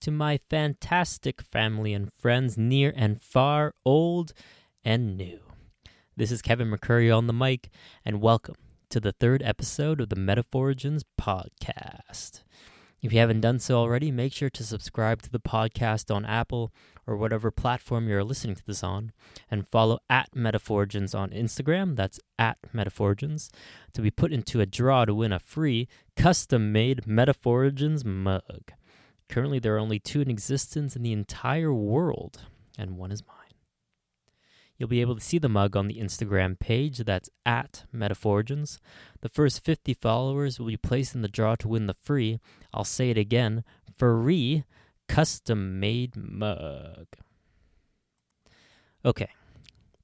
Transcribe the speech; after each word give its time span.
to 0.00 0.10
my 0.10 0.38
fantastic 0.48 1.42
family 1.42 1.92
and 1.92 2.12
friends 2.18 2.56
near 2.56 2.92
and 2.96 3.20
far, 3.20 3.74
old 3.84 4.32
and 4.84 5.16
new. 5.16 5.40
This 6.16 6.30
is 6.30 6.42
Kevin 6.42 6.70
McCurry 6.70 7.16
on 7.16 7.26
the 7.26 7.32
mic, 7.32 7.68
and 8.04 8.20
welcome 8.20 8.54
to 8.90 9.00
the 9.00 9.12
third 9.12 9.42
episode 9.42 10.00
of 10.00 10.08
the 10.08 10.16
Metaphorigins 10.16 11.02
podcast. 11.20 12.42
If 13.00 13.12
you 13.12 13.18
haven't 13.18 13.40
done 13.40 13.58
so 13.58 13.76
already, 13.76 14.10
make 14.10 14.32
sure 14.32 14.50
to 14.50 14.64
subscribe 14.64 15.22
to 15.22 15.30
the 15.30 15.40
podcast 15.40 16.14
on 16.14 16.24
Apple 16.24 16.72
or 17.06 17.16
whatever 17.16 17.50
platform 17.50 18.08
you're 18.08 18.24
listening 18.24 18.56
to 18.56 18.66
this 18.66 18.84
on, 18.84 19.12
and 19.50 19.68
follow 19.68 19.98
at 20.08 20.32
Metaphorigins 20.34 21.14
on 21.14 21.30
Instagram. 21.30 21.96
That's 21.96 22.20
at 22.38 22.58
Metaphorigins 22.72 23.50
to 23.94 24.02
be 24.02 24.10
put 24.10 24.32
into 24.32 24.60
a 24.60 24.66
draw 24.66 25.04
to 25.04 25.14
win 25.14 25.32
a 25.32 25.38
free 25.38 25.88
custom 26.16 26.72
made 26.72 27.06
Metaphorigins 27.06 28.04
mug. 28.04 28.72
Currently, 29.28 29.58
there 29.58 29.76
are 29.76 29.80
only 29.80 29.98
two 29.98 30.20
in 30.20 30.30
existence 30.30 30.96
in 30.96 31.02
the 31.02 31.12
entire 31.12 31.72
world, 31.72 32.42
and 32.78 32.96
one 32.96 33.12
is 33.12 33.22
mine. 33.26 33.34
You'll 34.78 34.88
be 34.88 35.00
able 35.00 35.16
to 35.16 35.20
see 35.20 35.38
the 35.38 35.48
mug 35.48 35.76
on 35.76 35.88
the 35.88 35.98
Instagram 35.98 36.58
page. 36.58 36.98
That's 36.98 37.28
at 37.44 37.84
Metaphorigins. 37.94 38.78
The 39.20 39.28
first 39.28 39.64
50 39.64 39.94
followers 39.94 40.58
will 40.58 40.68
be 40.68 40.76
placed 40.76 41.14
in 41.14 41.22
the 41.22 41.28
draw 41.28 41.56
to 41.56 41.68
win 41.68 41.86
the 41.86 41.94
free, 41.94 42.38
I'll 42.72 42.84
say 42.84 43.10
it 43.10 43.18
again, 43.18 43.64
free 43.96 44.64
custom 45.08 45.80
made 45.80 46.14
mug. 46.16 47.06
Okay, 49.04 49.30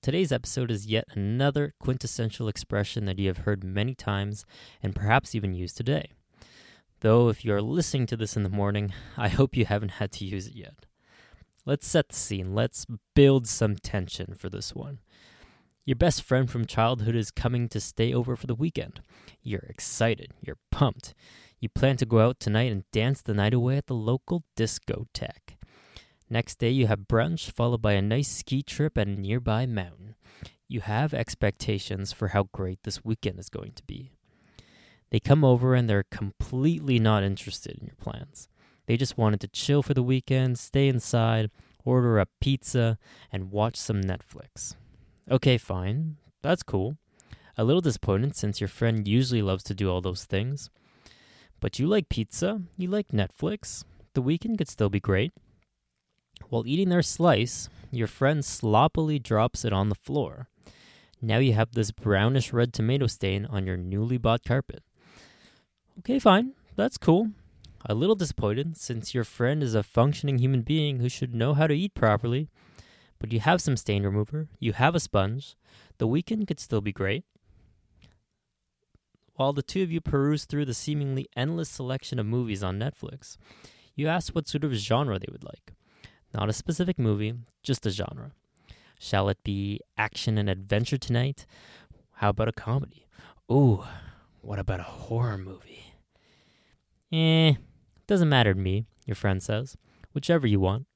today's 0.03 0.33
episode 0.33 0.71
is 0.71 0.87
yet 0.87 1.05
another 1.13 1.75
quintessential 1.79 2.49
expression 2.49 3.05
that 3.05 3.19
you 3.19 3.29
have 3.29 3.39
heard 3.39 3.63
many 3.63 3.95
times 3.95 4.45
and 4.83 4.95
perhaps 4.95 5.35
even 5.35 5.55
used 5.55 5.77
today. 5.77 6.11
Though, 7.05 7.29
if 7.29 7.45
you're 7.45 7.61
listening 7.61 8.07
to 8.07 8.17
this 8.17 8.35
in 8.35 8.45
the 8.45 8.49
morning, 8.49 8.95
I 9.19 9.29
hope 9.29 9.59
you 9.59 9.67
haven't 9.67 10.01
had 10.01 10.11
to 10.13 10.25
use 10.25 10.47
it 10.47 10.55
yet. 10.55 10.87
Let's 11.67 11.87
set 11.87 12.09
the 12.09 12.15
scene. 12.15 12.55
Let's 12.55 12.87
build 13.15 13.47
some 13.47 13.77
tension 13.77 14.33
for 14.33 14.49
this 14.49 14.75
one. 14.75 15.01
Your 15.85 15.97
best 15.97 16.23
friend 16.23 16.51
from 16.51 16.65
childhood 16.65 17.15
is 17.15 17.31
coming 17.31 17.69
to 17.69 17.79
stay 17.79 18.15
over 18.15 18.37
for 18.37 18.47
the 18.47 18.55
weekend. 18.55 19.03
You're 19.43 19.67
excited. 19.69 20.33
You're 20.41 20.57
pumped. 20.71 21.13
You 21.61 21.69
plan 21.69 21.99
to 21.99 22.07
go 22.07 22.21
out 22.21 22.41
tonight 22.41 22.73
and 22.73 22.91
dance 22.91 23.21
the 23.21 23.35
night 23.35 23.53
away 23.53 23.77
at 23.77 23.87
the 23.87 23.93
local 23.93 24.45
discotheque. 24.57 25.59
Next 26.31 26.59
day, 26.59 26.71
you 26.71 26.87
have 26.87 27.01
brunch, 27.01 27.51
followed 27.51 27.83
by 27.83 27.93
a 27.93 28.01
nice 28.01 28.29
ski 28.29 28.63
trip 28.63 28.97
at 28.97 29.09
a 29.09 29.11
nearby 29.11 29.67
mountain. 29.67 30.15
You 30.69 30.81
have 30.81 31.13
expectations 31.13 32.15
for 32.15 32.29
how 32.29 32.45
great 32.45 32.79
this 32.85 33.05
weekend 33.05 33.39
is 33.41 33.51
going 33.51 33.73
to 33.73 33.83
be. 33.83 34.13
They 35.15 35.21
come 35.21 35.45
over 35.45 35.77
and 35.77 35.89
they're 35.89 36.07
completely 36.11 36.99
not 36.99 37.23
interested 37.23 37.79
in 37.79 37.87
your 37.87 37.95
plans. 37.95 38.49
They 38.87 38.97
just 38.97 39.17
wanted 39.17 39.41
to 39.43 39.47
chill 39.47 39.81
for 39.81 39.95
the 39.95 40.03
weekend, 40.03 40.59
stay 40.59 40.89
inside, 40.89 41.53
order 41.85 42.19
a 42.19 42.27
pizza, 42.41 42.99
and 43.31 43.53
watch 43.53 43.77
some 43.77 44.03
Netflix. 44.03 44.75
Okay, 45.31 45.57
fine. 45.57 46.17
That's 46.43 46.65
cool. 46.65 46.97
A 47.57 47.63
little 47.63 47.81
disappointed 47.81 48.35
since 48.35 48.61
your 48.61 48.67
friend 48.67 49.07
usually 49.07 49.41
loves 49.41 49.63
to 49.63 49.73
do 49.73 49.89
all 49.89 50.01
those 50.01 50.25
things. 50.25 50.69
But 51.61 51.79
you 51.79 51.87
like 51.87 52.09
pizza, 52.09 52.63
you 52.77 52.89
like 52.89 53.13
Netflix. 53.13 53.85
The 54.15 54.21
weekend 54.21 54.59
could 54.59 54.69
still 54.69 54.91
be 54.91 54.99
great. 54.99 55.33
While 56.49 56.67
eating 56.67 56.89
their 56.89 57.03
slice, 57.03 57.69
your 57.93 58.09
friend 58.09 58.45
sloppily 58.45 59.21
drops 59.21 59.65
it 59.65 59.73
on 59.73 59.91
the 59.91 59.95
floor. 59.95 60.49
Now 61.23 61.39
you 61.39 61.53
have 61.53 61.71
this 61.71 61.93
brownish 61.93 62.53
red 62.53 62.73
tomato 62.73 63.07
stain 63.07 63.47
on 63.47 63.65
your 63.65 63.77
newly 63.77 64.19
bought 64.19 64.43
carpet. 64.43 64.83
Okay, 65.99 66.19
fine. 66.19 66.53
That's 66.77 66.99
cool 66.99 67.31
a 67.87 67.95
little 67.95 68.15
disappointed 68.15 68.77
since 68.77 69.15
your 69.15 69.25
friend 69.25 69.63
is 69.63 69.75
a 69.75 69.83
functioning 69.83 70.39
human 70.39 70.63
being 70.63 71.01
who 71.01 71.09
should 71.09 71.35
know 71.35 71.53
how 71.55 71.67
to 71.67 71.75
eat 71.77 71.95
properly. 71.95 72.49
But 73.19 73.33
you 73.33 73.41
have 73.41 73.61
some 73.61 73.77
stain 73.77 74.05
remover, 74.05 74.49
you 74.59 74.73
have 74.73 74.95
a 74.95 75.01
sponge. 75.01 75.57
The 75.99 76.07
weekend 76.07 76.47
could 76.47 76.61
still 76.61 76.81
be 76.81 76.93
great. 76.93 77.25
While 79.35 79.53
the 79.53 79.63
two 79.63 79.83
of 79.83 79.93
you 79.93 80.01
peruse 80.01 80.45
through 80.45 80.65
the 80.65 80.75
seemingly 80.75 81.29
endless 81.37 81.69
selection 81.69 82.19
of 82.19 82.27
movies 82.27 82.63
on 82.63 82.79
Netflix, 82.79 83.37
you 83.95 84.09
ask 84.09 84.35
what 84.35 84.49
sort 84.49 84.65
of 84.65 84.73
genre 84.73 85.19
they 85.19 85.31
would 85.31 85.45
like. 85.45 85.73
Not 86.33 86.49
a 86.49 86.53
specific 86.53 86.99
movie, 86.99 87.35
just 87.63 87.87
a 87.87 87.91
genre. 87.91 88.33
Shall 88.99 89.29
it 89.29 89.43
be 89.45 89.81
action 89.99 90.39
and 90.39 90.49
adventure 90.49 90.99
tonight? 90.99 91.47
How 92.15 92.31
about 92.31 92.49
a 92.49 92.53
comedy? 92.53 93.07
Ooh, 93.51 93.85
what 94.45 94.59
about 94.59 94.81
a 94.81 94.85
horror 94.85 95.39
movie? 95.39 95.95
Eh, 97.13 97.55
doesn't 98.07 98.29
matter 98.29 98.55
to 98.55 98.61
me, 98.61 98.87
your 99.07 99.15
friend 99.15 99.43
says. 99.43 99.77
Whichever 100.13 100.47
you 100.47 100.61
want. 100.61 100.87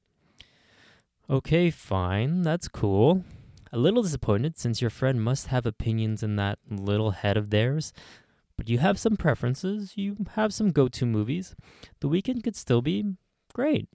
Okay, 1.31 1.71
fine. 1.71 2.43
That's 2.43 2.69
cool. 2.69 3.25
A 3.73 3.79
little 3.79 4.03
disappointed 4.03 4.59
since 4.59 4.81
your 4.81 4.91
friend 4.91 5.23
must 5.23 5.49
have 5.49 5.67
opinions 5.67 6.23
in 6.23 6.37
that 6.37 6.59
little 6.71 7.11
head 7.11 7.37
of 7.37 7.51
theirs. 7.51 7.93
But 8.57 8.69
you 8.69 8.79
have 8.79 8.99
some 8.99 9.17
preferences. 9.17 9.93
You 9.97 10.17
have 10.35 10.55
some 10.55 10.71
go 10.71 10.89
to 10.89 11.07
movies. 11.07 11.55
The 12.01 12.09
weekend 12.09 12.45
could 12.45 12.57
still 12.57 12.83
be 12.83 13.05
great. 13.53 13.89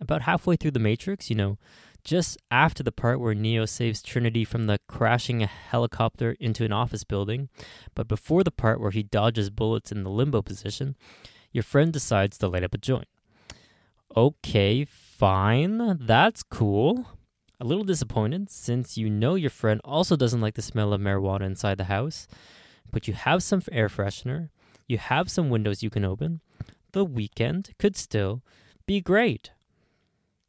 About 0.00 0.22
halfway 0.22 0.56
through 0.56 0.72
The 0.72 0.78
Matrix, 0.78 1.28
you 1.30 1.36
know, 1.36 1.58
just 2.04 2.38
after 2.50 2.82
the 2.82 2.92
part 2.92 3.20
where 3.20 3.34
Neo 3.34 3.66
saves 3.66 4.02
Trinity 4.02 4.44
from 4.44 4.66
the 4.66 4.78
crashing 4.88 5.40
helicopter 5.40 6.36
into 6.40 6.64
an 6.64 6.72
office 6.72 7.04
building, 7.04 7.48
but 7.94 8.08
before 8.08 8.42
the 8.42 8.50
part 8.50 8.80
where 8.80 8.90
he 8.90 9.02
dodges 9.02 9.50
bullets 9.50 9.92
in 9.92 10.04
the 10.04 10.10
limbo 10.10 10.42
position, 10.42 10.96
your 11.52 11.62
friend 11.62 11.92
decides 11.92 12.38
to 12.38 12.48
light 12.48 12.64
up 12.64 12.74
a 12.74 12.78
joint. 12.78 13.08
Okay, 14.16 14.84
fine. 14.84 15.98
That's 16.00 16.42
cool. 16.42 17.06
A 17.60 17.64
little 17.64 17.84
disappointed 17.84 18.50
since 18.50 18.96
you 18.96 19.10
know 19.10 19.34
your 19.34 19.50
friend 19.50 19.80
also 19.84 20.16
doesn't 20.16 20.40
like 20.40 20.54
the 20.54 20.62
smell 20.62 20.92
of 20.92 21.00
marijuana 21.00 21.42
inside 21.42 21.76
the 21.76 21.84
house, 21.84 22.28
but 22.90 23.08
you 23.08 23.14
have 23.14 23.42
some 23.42 23.62
air 23.72 23.88
freshener, 23.88 24.48
you 24.86 24.96
have 24.98 25.30
some 25.30 25.50
windows 25.50 25.82
you 25.82 25.90
can 25.90 26.04
open. 26.04 26.40
The 26.92 27.04
weekend 27.04 27.74
could 27.78 27.96
still 27.96 28.42
be 28.86 29.00
great. 29.00 29.50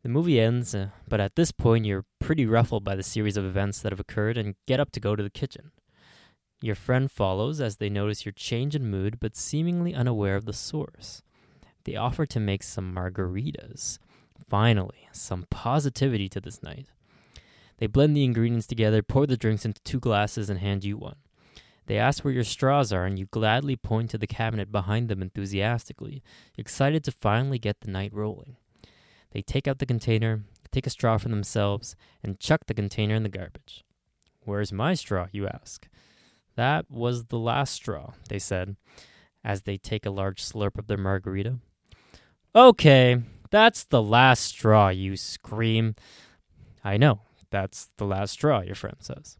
The 0.01 0.09
movie 0.09 0.39
ends, 0.39 0.73
uh, 0.73 0.89
but 1.09 1.19
at 1.19 1.35
this 1.35 1.51
point 1.51 1.85
you're 1.85 2.05
pretty 2.19 2.45
ruffled 2.45 2.85
by 2.85 2.95
the 2.95 3.03
series 3.03 3.35
of 3.35 3.43
events 3.43 3.81
that 3.81 3.91
have 3.91 3.99
occurred 3.99 4.37
and 4.37 4.55
get 4.65 4.79
up 4.79 4.91
to 4.91 4.99
go 4.99 5.15
to 5.15 5.23
the 5.23 5.29
kitchen. 5.29 5.71
Your 6.61 6.75
friend 6.75 7.11
follows 7.11 7.59
as 7.59 7.77
they 7.77 7.89
notice 7.89 8.25
your 8.25 8.33
change 8.33 8.75
in 8.75 8.89
mood, 8.89 9.19
but 9.19 9.35
seemingly 9.35 9.93
unaware 9.93 10.35
of 10.35 10.45
the 10.45 10.53
source. 10.53 11.21
They 11.83 11.95
offer 11.95 12.25
to 12.27 12.39
make 12.39 12.63
some 12.63 12.93
margaritas. 12.93 13.99
Finally, 14.49 15.07
some 15.11 15.45
positivity 15.49 16.29
to 16.29 16.39
this 16.39 16.63
night. 16.63 16.87
They 17.77 17.87
blend 17.87 18.15
the 18.15 18.25
ingredients 18.25 18.67
together, 18.67 19.01
pour 19.01 19.25
the 19.25 19.37
drinks 19.37 19.65
into 19.65 19.81
two 19.83 19.99
glasses, 19.99 20.49
and 20.49 20.59
hand 20.59 20.83
you 20.83 20.97
one. 20.97 21.15
They 21.85 21.97
ask 21.97 22.23
where 22.23 22.33
your 22.33 22.43
straws 22.43 22.93
are, 22.93 23.05
and 23.05 23.17
you 23.17 23.25
gladly 23.25 23.75
point 23.75 24.11
to 24.11 24.17
the 24.17 24.27
cabinet 24.27 24.71
behind 24.71 25.09
them 25.09 25.21
enthusiastically, 25.21 26.21
excited 26.57 27.03
to 27.05 27.11
finally 27.11 27.57
get 27.57 27.81
the 27.81 27.91
night 27.91 28.13
rolling. 28.13 28.57
They 29.31 29.41
take 29.41 29.67
out 29.67 29.79
the 29.79 29.85
container, 29.85 30.43
take 30.71 30.87
a 30.87 30.89
straw 30.89 31.17
for 31.17 31.29
themselves, 31.29 31.95
and 32.23 32.39
chuck 32.39 32.65
the 32.67 32.73
container 32.73 33.15
in 33.15 33.23
the 33.23 33.29
garbage. 33.29 33.83
Where's 34.41 34.71
my 34.71 34.93
straw, 34.93 35.27
you 35.31 35.47
ask? 35.47 35.87
That 36.55 36.89
was 36.89 37.25
the 37.25 37.39
last 37.39 37.73
straw, 37.73 38.13
they 38.27 38.39
said, 38.39 38.75
as 39.43 39.61
they 39.61 39.77
take 39.77 40.05
a 40.05 40.11
large 40.11 40.43
slurp 40.43 40.77
of 40.77 40.87
their 40.87 40.97
margarita. 40.97 41.59
Okay, 42.55 43.21
that's 43.51 43.83
the 43.85 44.01
last 44.01 44.43
straw, 44.43 44.89
you 44.89 45.15
scream. 45.15 45.95
I 46.83 46.97
know, 46.97 47.21
that's 47.51 47.89
the 47.97 48.05
last 48.05 48.31
straw, 48.31 48.61
your 48.61 48.75
friend 48.75 48.97
says. 48.99 49.37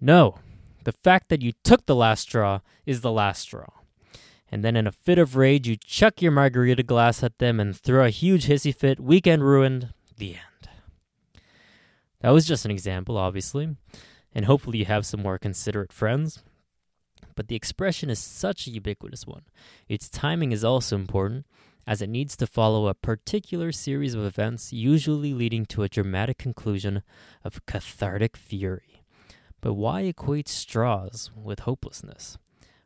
No, 0.00 0.38
the 0.84 0.92
fact 1.04 1.28
that 1.28 1.42
you 1.42 1.52
took 1.62 1.86
the 1.86 1.94
last 1.94 2.22
straw 2.22 2.60
is 2.86 3.02
the 3.02 3.12
last 3.12 3.42
straw. 3.42 3.68
And 4.52 4.62
then 4.62 4.76
in 4.76 4.86
a 4.86 4.92
fit 4.92 5.18
of 5.18 5.34
rage, 5.34 5.66
you 5.66 5.76
chuck 5.76 6.22
your 6.22 6.30
margarita 6.30 6.84
glass 6.84 7.24
at 7.24 7.38
them 7.38 7.58
and 7.58 7.74
throw 7.74 8.04
a 8.04 8.10
huge 8.10 8.46
hissy 8.46 8.72
fit. 8.72 9.00
Weekend 9.00 9.42
ruined. 9.42 9.94
The 10.18 10.34
end. 10.34 10.68
That 12.20 12.30
was 12.30 12.46
just 12.46 12.64
an 12.64 12.70
example, 12.70 13.16
obviously 13.16 13.76
and 14.34 14.46
hopefully 14.46 14.78
you 14.78 14.84
have 14.86 15.06
some 15.06 15.22
more 15.22 15.38
considerate 15.38 15.92
friends. 15.92 16.42
But 17.34 17.48
the 17.48 17.56
expression 17.56 18.10
is 18.10 18.18
such 18.18 18.66
a 18.66 18.70
ubiquitous 18.70 19.26
one. 19.26 19.42
Its 19.88 20.08
timing 20.08 20.52
is 20.52 20.64
also 20.64 20.96
important, 20.96 21.46
as 21.86 22.02
it 22.02 22.08
needs 22.08 22.36
to 22.36 22.46
follow 22.46 22.86
a 22.86 22.94
particular 22.94 23.72
series 23.72 24.14
of 24.14 24.24
events, 24.24 24.72
usually 24.72 25.32
leading 25.32 25.64
to 25.66 25.82
a 25.82 25.88
dramatic 25.88 26.38
conclusion 26.38 27.02
of 27.44 27.64
cathartic 27.66 28.36
fury. 28.36 29.02
But 29.60 29.74
why 29.74 30.02
equate 30.02 30.48
straws 30.48 31.30
with 31.34 31.60
hopelessness? 31.60 32.38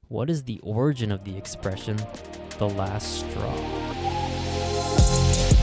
What 0.08 0.31
is 0.31 0.44
the 0.44 0.61
origin 0.62 1.11
of 1.11 1.25
the 1.25 1.37
expression, 1.37 1.97
the 2.58 2.69
last 2.69 3.29
straw? 3.29 5.56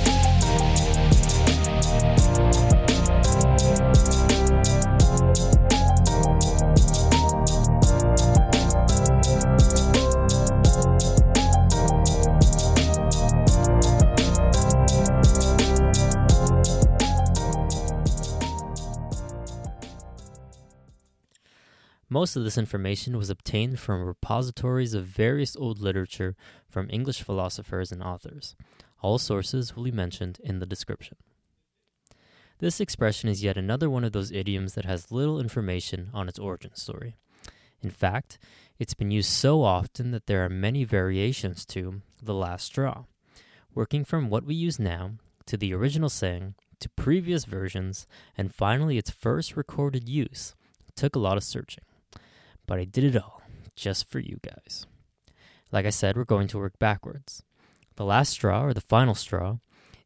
Most 22.14 22.36
of 22.36 22.44
this 22.44 22.60
information 22.60 23.18
was 23.18 23.32
obtained 23.32 23.80
from 23.80 24.04
repositories 24.04 24.94
of 24.94 25.04
various 25.04 25.56
old 25.56 25.80
literature 25.80 26.36
from 26.70 26.88
English 26.92 27.24
philosophers 27.24 27.92
and 27.92 28.04
authors. 28.04 28.56
All 29.02 29.18
sources 29.18 29.76
will 29.76 29.84
be 29.84 29.92
mentioned 29.92 30.40
in 30.44 30.60
the 30.60 30.68
description. 30.68 31.18
This 32.60 32.80
expression 32.80 33.30
is 33.30 33.44
yet 33.44 33.58
another 33.58 33.90
one 33.90 34.04
of 34.04 34.12
those 34.12 34.32
idioms 34.32 34.76
that 34.76 34.86
has 34.86 35.12
little 35.12 35.40
information 35.40 36.12
on 36.14 36.30
its 36.30 36.38
origin 36.38 36.76
story. 36.76 37.16
In 37.82 37.90
fact, 37.90 38.38
it's 38.78 38.94
been 38.94 39.10
used 39.10 39.32
so 39.32 39.64
often 39.64 40.12
that 40.12 40.28
there 40.28 40.46
are 40.46 40.50
many 40.50 40.84
variations 40.84 41.66
to 41.66 42.04
the 42.22 42.36
last 42.36 42.66
straw, 42.66 43.06
working 43.74 44.06
from 44.06 44.30
what 44.30 44.46
we 44.46 44.54
use 44.54 44.78
now 44.78 45.14
to 45.48 45.58
the 45.58 45.74
original 45.74 46.10
saying 46.10 46.54
to 46.80 46.90
previous 46.90 47.46
versions, 47.46 48.06
and 48.38 48.54
finally 48.54 49.00
its 49.00 49.10
first 49.10 49.58
recorded 49.58 50.08
use. 50.08 50.54
Took 50.96 51.16
a 51.16 51.20
lot 51.20 51.38
of 51.38 51.44
searching, 51.44 51.84
but 52.66 52.80
I 52.80 52.86
did 52.86 53.04
it 53.04 53.16
all 53.16 53.42
just 53.76 54.10
for 54.10 54.20
you 54.20 54.40
guys. 54.42 54.86
Like 55.72 55.86
I 55.86 55.90
said, 55.90 56.16
we're 56.16 56.24
going 56.24 56.48
to 56.50 56.58
work 56.58 56.78
backwards. 56.80 57.44
The 57.96 58.06
last 58.06 58.32
straw, 58.32 58.64
or 58.64 58.74
the 58.74 58.82
final 58.82 59.16
straw, 59.16 59.58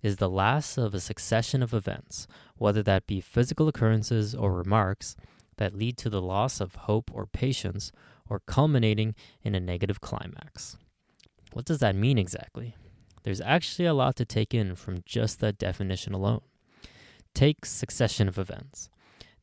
is 0.02 0.18
the 0.18 0.30
last 0.30 0.78
of 0.78 0.94
a 0.94 1.00
succession 1.00 1.64
of 1.64 1.74
events, 1.74 2.28
whether 2.58 2.84
that 2.84 3.08
be 3.08 3.20
physical 3.20 3.68
occurrences 3.68 4.34
or 4.36 4.54
remarks, 4.54 5.16
that 5.58 5.76
lead 5.76 5.98
to 5.98 6.10
the 6.10 6.22
loss 6.22 6.62
of 6.62 6.76
hope 6.76 7.12
or 7.14 7.26
patience, 7.26 7.92
or 8.30 8.40
culminating 8.40 9.16
in 9.44 9.56
a 9.56 9.60
negative 9.60 10.02
climax. 10.02 10.78
What 11.54 11.66
does 11.66 11.80
that 11.80 11.96
mean 11.96 12.18
exactly? 12.18 12.76
There's 13.24 13.42
actually 13.42 13.86
a 13.86 13.94
lot 13.94 14.16
to 14.18 14.26
take 14.26 14.54
in 14.54 14.76
from 14.76 15.04
just 15.06 15.40
that 15.40 15.58
definition 15.58 16.14
alone. 16.14 16.42
Take 17.34 17.66
succession 17.66 18.28
of 18.28 18.38
events. 18.38 18.90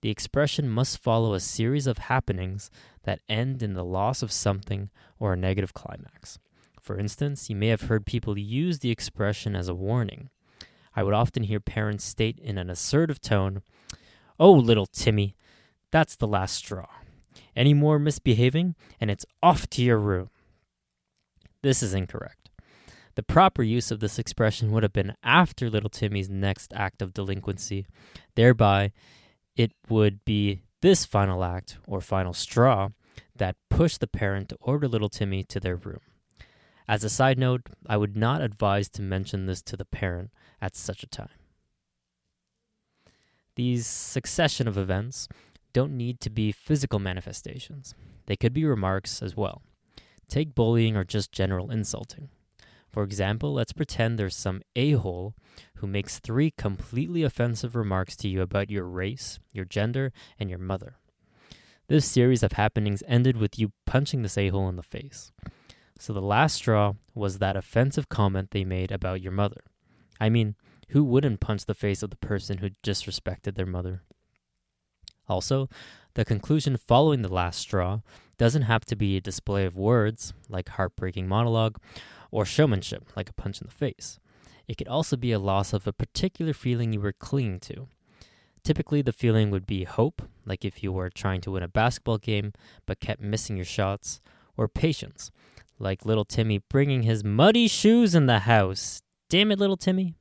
The 0.05 0.11
expression 0.11 0.69
must 0.69 1.03
follow 1.03 1.33
a 1.33 1.41
series 1.41 1.87
of 1.87 1.97
happenings 1.97 2.71
that 3.05 3.23
end 3.27 3.63
in 3.63 3.73
the 3.73 3.83
loss 3.83 4.21
of 4.23 4.31
something 4.31 4.91
or 5.19 5.33
a 5.33 5.37
negative 5.39 5.73
climax. 5.73 6.39
For 6.79 6.99
instance, 6.99 7.49
you 7.49 7.57
may 7.57 7.69
have 7.69 7.89
heard 7.89 8.05
people 8.05 8.37
use 8.37 8.81
the 8.81 8.91
expression 8.91 9.57
as 9.57 9.67
a 9.67 9.75
warning. 9.75 10.29
I 10.95 11.05
would 11.05 11.15
often 11.15 11.45
hear 11.45 11.59
parents 11.59 12.05
state 12.05 12.39
in 12.39 12.59
an 12.59 12.69
assertive 12.69 13.19
tone, 13.23 13.63
Oh, 14.39 14.53
little 14.53 14.85
Timmy, 14.85 15.37
that's 15.91 16.17
the 16.17 16.29
last 16.29 16.57
straw. 16.57 16.89
Any 17.57 17.73
more 17.73 17.99
misbehaving, 17.99 18.75
and 19.01 19.11
it's 19.11 19.25
off 19.43 19.71
to 19.71 19.83
your 19.83 19.99
room. 19.99 20.29
This 21.63 21.83
is 21.83 21.95
incorrect. 21.95 22.51
The 23.15 23.23
proper 23.23 23.63
use 23.63 23.91
of 23.91 24.01
this 24.01 24.19
expression 24.19 24.71
would 24.73 24.83
have 24.83 24.93
been 24.93 25.15
after 25.23 25.71
little 25.71 25.89
Timmy's 25.89 26.29
next 26.29 26.75
act 26.75 27.01
of 27.01 27.15
delinquency. 27.15 27.87
Thereby, 28.35 28.93
it 29.57 29.73
would 29.89 30.25
be 30.25 30.63
this 30.81 31.05
final 31.05 31.45
act, 31.45 31.79
or 31.87 32.01
final 32.01 32.33
straw, 32.33 32.89
that 33.35 33.57
pushed 33.71 34.01
the 34.01 34.07
parent 34.07 34.49
to 34.51 34.59
order 34.61 34.87
little 34.87 35.09
Timmy 35.09 35.43
to 35.45 35.61
their 35.61 35.77
room. 35.77 36.01
As 36.87 37.03
a 37.03 37.09
side 37.09 37.39
note, 37.39 37.63
I 37.87 37.97
would 37.97 38.17
not 38.17 38.43
advise 38.43 38.89
to 38.91 39.03
mention 39.03 39.47
this 39.47 39.63
to 39.63 39.77
the 39.77 39.87
parent 39.87 40.31
at 40.61 40.77
such 40.77 41.03
a 41.03 41.09
time. 41.09 41.29
These 43.57 43.87
succession 43.87 44.69
of 44.69 44.77
events 44.77 45.29
don't 45.73 45.97
need 45.97 46.21
to 46.21 46.31
be 46.31 46.53
physical 46.53 46.99
manifestations, 46.99 47.95
they 48.27 48.37
could 48.37 48.53
be 48.53 48.65
remarks 48.65 49.23
as 49.23 49.37
well. 49.37 49.63
Take 50.29 50.55
bullying 50.55 50.97
or 50.97 51.05
just 51.05 51.33
general 51.33 51.71
insulting. 51.71 52.29
For 52.95 53.03
example, 53.03 53.53
let's 53.53 53.73
pretend 53.73 54.21
there's 54.21 54.37
some 54.37 54.63
a 54.77 54.93
hole 54.93 55.35
who 55.79 55.89
makes 55.89 56.21
three 56.21 56.53
completely 56.53 57.25
offensive 57.25 57.75
remarks 57.75 58.15
to 58.19 58.29
you 58.29 58.41
about 58.41 58.71
your 58.71 58.85
race, 58.85 59.41
your 59.53 59.65
gender, 59.65 60.13
and 60.39 60.49
your 60.49 60.61
mother. 60.61 60.95
This 61.89 62.07
series 62.07 62.45
of 62.45 62.53
happenings 62.53 63.03
ended 63.09 63.37
with 63.37 63.59
you 63.59 63.73
punching 63.85 64.23
this 64.23 64.39
a 64.39 64.47
hole 64.47 64.69
in 64.69 64.77
the 64.77 64.85
face. 64.85 65.33
So 65.99 66.13
the 66.13 66.23
last 66.23 66.55
straw 66.55 66.93
was 67.17 67.39
that 67.39 67.57
offensive 67.57 68.09
comment 68.09 68.53
they 68.53 68.65
made 68.65 68.93
about 68.93 69.21
your 69.21 69.33
mother. 69.33 69.65
I 70.21 70.29
mean, 70.29 70.55
who 70.91 71.03
wouldn't 71.03 71.41
punch 71.41 71.67
the 71.67 71.75
face 71.75 72.05
of 72.05 72.11
the 72.11 72.17
person 72.17 72.59
who 72.59 72.71
disrespected 72.85 73.57
their 73.57 73.67
mother? 73.67 74.03
Also, 75.29 75.69
the 76.15 76.25
conclusion 76.25 76.77
following 76.77 77.23
the 77.23 77.29
last 77.29 77.59
straw 77.59 78.03
doesn't 78.39 78.63
have 78.63 78.85
to 78.85 78.95
be 78.95 79.17
a 79.17 79.21
display 79.21 79.65
of 79.65 79.77
words, 79.77 80.33
like 80.49 80.69
heartbreaking 80.69 81.27
monologue, 81.27 81.79
or 82.35 82.45
showmanship, 82.45 83.13
like 83.15 83.31
a 83.31 83.33
punch 83.33 83.61
in 83.61 83.69
the 83.69 83.73
face. 83.73 84.19
It 84.67 84.77
could 84.77 84.89
also 84.89 85.17
be 85.17 85.31
a 85.31 85.39
loss 85.39 85.73
of 85.73 85.87
a 85.87 85.93
particular 85.93 86.53
feeling 86.53 86.93
you 86.93 87.01
were 87.01 87.13
clinging 87.13 87.61
to. 87.61 87.87
Typically, 88.65 89.03
the 89.03 89.13
feeling 89.13 89.53
would 89.53 89.67
be 89.67 89.85
hope, 89.85 90.21
like 90.45 90.65
if 90.65 90.83
you 90.83 90.91
were 90.91 91.11
trying 91.11 91.41
to 91.43 91.53
win 91.53 91.63
a 91.63 91.69
basketball 91.69 92.19
game 92.19 92.53
but 92.87 92.99
kept 92.99 93.21
missing 93.23 93.55
your 93.55 93.65
shots, 93.65 94.21
or 94.57 94.67
patience, 94.67 95.31
like 95.79 96.05
little 96.05 96.25
Timmy 96.25 96.59
bringing 96.59 97.05
his 97.05 97.23
muddy 97.23 97.69
shoes 97.69 98.17
in 98.17 98.27
the 98.27 98.41
house. 98.41 99.01
Damn 99.31 99.53
it, 99.53 99.61
little 99.61 99.77
Timmy. 99.77 100.17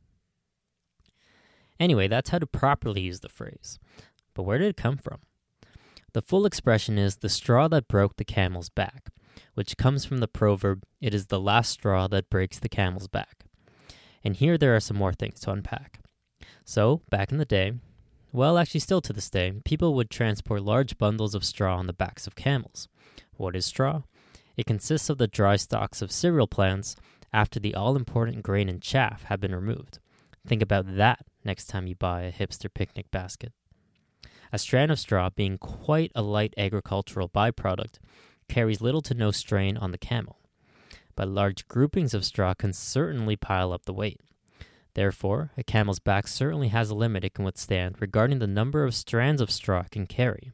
Anyway, 1.79 2.07
that's 2.07 2.29
how 2.29 2.37
to 2.37 2.45
properly 2.45 3.01
use 3.01 3.21
the 3.21 3.29
phrase. 3.29 3.79
But 4.35 4.43
where 4.43 4.59
did 4.59 4.67
it 4.67 4.77
come 4.77 4.97
from? 4.97 5.21
The 6.13 6.21
full 6.21 6.45
expression 6.45 6.99
is 6.99 7.17
the 7.17 7.29
straw 7.29 7.67
that 7.69 7.87
broke 7.87 8.17
the 8.17 8.23
camel's 8.23 8.69
back, 8.69 9.09
which 9.53 9.77
comes 9.77 10.05
from 10.05 10.17
the 10.19 10.27
proverb, 10.27 10.83
it 11.01 11.13
is 11.13 11.27
the 11.27 11.39
last 11.39 11.71
straw 11.71 12.07
that 12.07 12.29
breaks 12.29 12.59
the 12.59 12.69
camel's 12.69 13.07
back. 13.07 13.45
And 14.23 14.35
here 14.35 14.57
there 14.57 14.75
are 14.75 14.79
some 14.79 14.97
more 14.97 15.13
things 15.13 15.39
to 15.41 15.51
unpack. 15.51 15.99
So, 16.65 17.01
back 17.09 17.31
in 17.31 17.37
the 17.37 17.45
day, 17.45 17.73
well, 18.31 18.57
actually, 18.57 18.79
still 18.79 19.01
to 19.01 19.13
this 19.13 19.29
day, 19.29 19.53
people 19.63 19.93
would 19.93 20.09
transport 20.09 20.63
large 20.63 20.97
bundles 20.97 21.35
of 21.35 21.45
straw 21.45 21.77
on 21.77 21.85
the 21.85 21.93
backs 21.93 22.25
of 22.25 22.35
camels. 22.35 22.87
What 23.35 23.55
is 23.55 23.65
straw? 23.65 24.03
It 24.57 24.65
consists 24.65 25.09
of 25.09 25.19
the 25.19 25.27
dry 25.27 25.55
stalks 25.55 26.01
of 26.01 26.11
cereal 26.11 26.47
plants 26.47 26.95
after 27.31 27.59
the 27.59 27.75
all 27.75 27.95
important 27.95 28.41
grain 28.43 28.69
and 28.69 28.81
chaff 28.81 29.23
have 29.23 29.39
been 29.39 29.53
removed. 29.55 29.99
Think 30.47 30.61
about 30.61 30.95
that 30.97 31.25
next 31.43 31.67
time 31.67 31.87
you 31.87 31.95
buy 31.95 32.23
a 32.23 32.31
hipster 32.31 32.73
picnic 32.73 33.11
basket. 33.11 33.53
A 34.51 34.57
strand 34.57 34.91
of 34.91 34.99
straw, 34.99 35.29
being 35.29 35.57
quite 35.57 36.11
a 36.15 36.21
light 36.21 36.53
agricultural 36.57 37.29
byproduct, 37.29 37.99
carries 38.47 38.81
little 38.81 39.01
to 39.01 39.13
no 39.13 39.31
strain 39.31 39.77
on 39.77 39.91
the 39.91 39.97
camel, 39.97 40.39
but 41.15 41.27
large 41.27 41.67
groupings 41.67 42.13
of 42.13 42.25
straw 42.25 42.53
can 42.53 42.73
certainly 42.73 43.35
pile 43.35 43.71
up 43.71 43.85
the 43.85 43.93
weight. 43.93 44.21
Therefore, 44.95 45.51
a 45.57 45.63
camel's 45.63 45.99
back 45.99 46.27
certainly 46.27 46.67
has 46.67 46.89
a 46.89 46.95
limit 46.95 47.23
it 47.23 47.33
can 47.33 47.45
withstand 47.45 47.99
regarding 47.99 48.39
the 48.39 48.47
number 48.47 48.83
of 48.83 48.93
strands 48.93 49.41
of 49.41 49.49
straw 49.49 49.81
it 49.81 49.91
can 49.91 50.05
carry, 50.05 50.51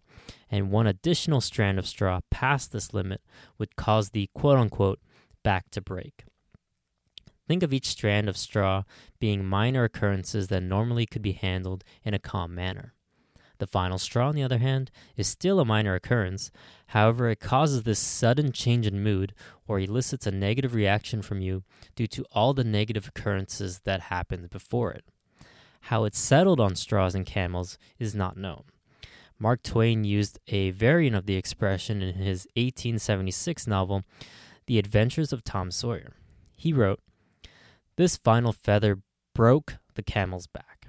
and 0.50 0.72
one 0.72 0.88
additional 0.88 1.42
strand 1.42 1.78
of 1.78 1.88
straw 1.88 2.22
past 2.30 2.72
this 2.72 2.94
limit 2.94 3.22
would 3.58 3.76
cause 3.76 4.12
the 4.12 4.30
quote 4.34 4.58
unquote 4.58 5.00
back 5.44 5.70
to 5.72 5.82
break. 5.82 6.24
Think 7.48 7.64
of 7.64 7.74
each 7.74 7.88
strand 7.88 8.30
of 8.30 8.38
straw 8.38 8.84
being 9.20 9.44
minor 9.44 9.84
occurrences 9.84 10.48
that 10.50 10.62
normally 10.62 11.06
could 11.06 11.24
be 11.24 11.32
handled 11.32 11.84
in 12.04 12.14
a 12.14 12.20
calm 12.20 12.54
manner. 12.54 12.94
The 13.60 13.68
final 13.68 13.98
straw, 13.98 14.30
on 14.30 14.36
the 14.36 14.44
other 14.44 14.58
hand, 14.58 14.90
is 15.16 15.28
still 15.28 15.60
a 15.60 15.66
minor 15.66 15.94
occurrence. 15.94 16.50
However, 16.88 17.30
it 17.30 17.42
causes 17.42 17.84
this 17.84 18.00
sudden 18.00 18.52
change 18.52 18.88
in 18.88 19.04
mood 19.04 19.34
or 19.68 19.80
elicits 19.80 20.26
a 20.26 20.32
negative 20.32 20.74
reaction 20.74 21.22
from 21.22 21.42
you 21.42 21.64
due 21.96 22.08
to 22.08 22.26
all 22.32 22.54
the 22.54 22.64
negative 22.64 23.08
occurrences 23.08 23.82
that 23.84 24.02
happened 24.04 24.50
before 24.50 24.92
it. 24.92 25.04
How 25.82 26.06
it 26.06 26.16
settled 26.16 26.60
on 26.60 26.76
straws 26.76 27.16
and 27.16 27.26
camels 27.26 27.78
is 28.00 28.16
not 28.16 28.38
known. 28.38 28.64
Mark 29.38 29.62
Twain 29.62 30.04
used 30.04 30.40
a 30.48 30.72
variant 30.72 31.16
of 31.16 31.26
the 31.26 31.36
expression 31.36 32.02
in 32.02 32.16
his 32.16 32.46
1876 32.56 33.68
novel, 33.68 34.04
The 34.68 34.80
Adventures 34.80 35.32
of 35.32 35.44
Tom 35.44 35.72
Sawyer. 35.72 36.14
He 36.56 36.74
wrote, 36.74 37.00
This 37.98 38.18
final 38.18 38.52
feather 38.52 39.00
broke 39.34 39.76
the 39.96 40.04
camel's 40.04 40.48
back. 40.48 40.88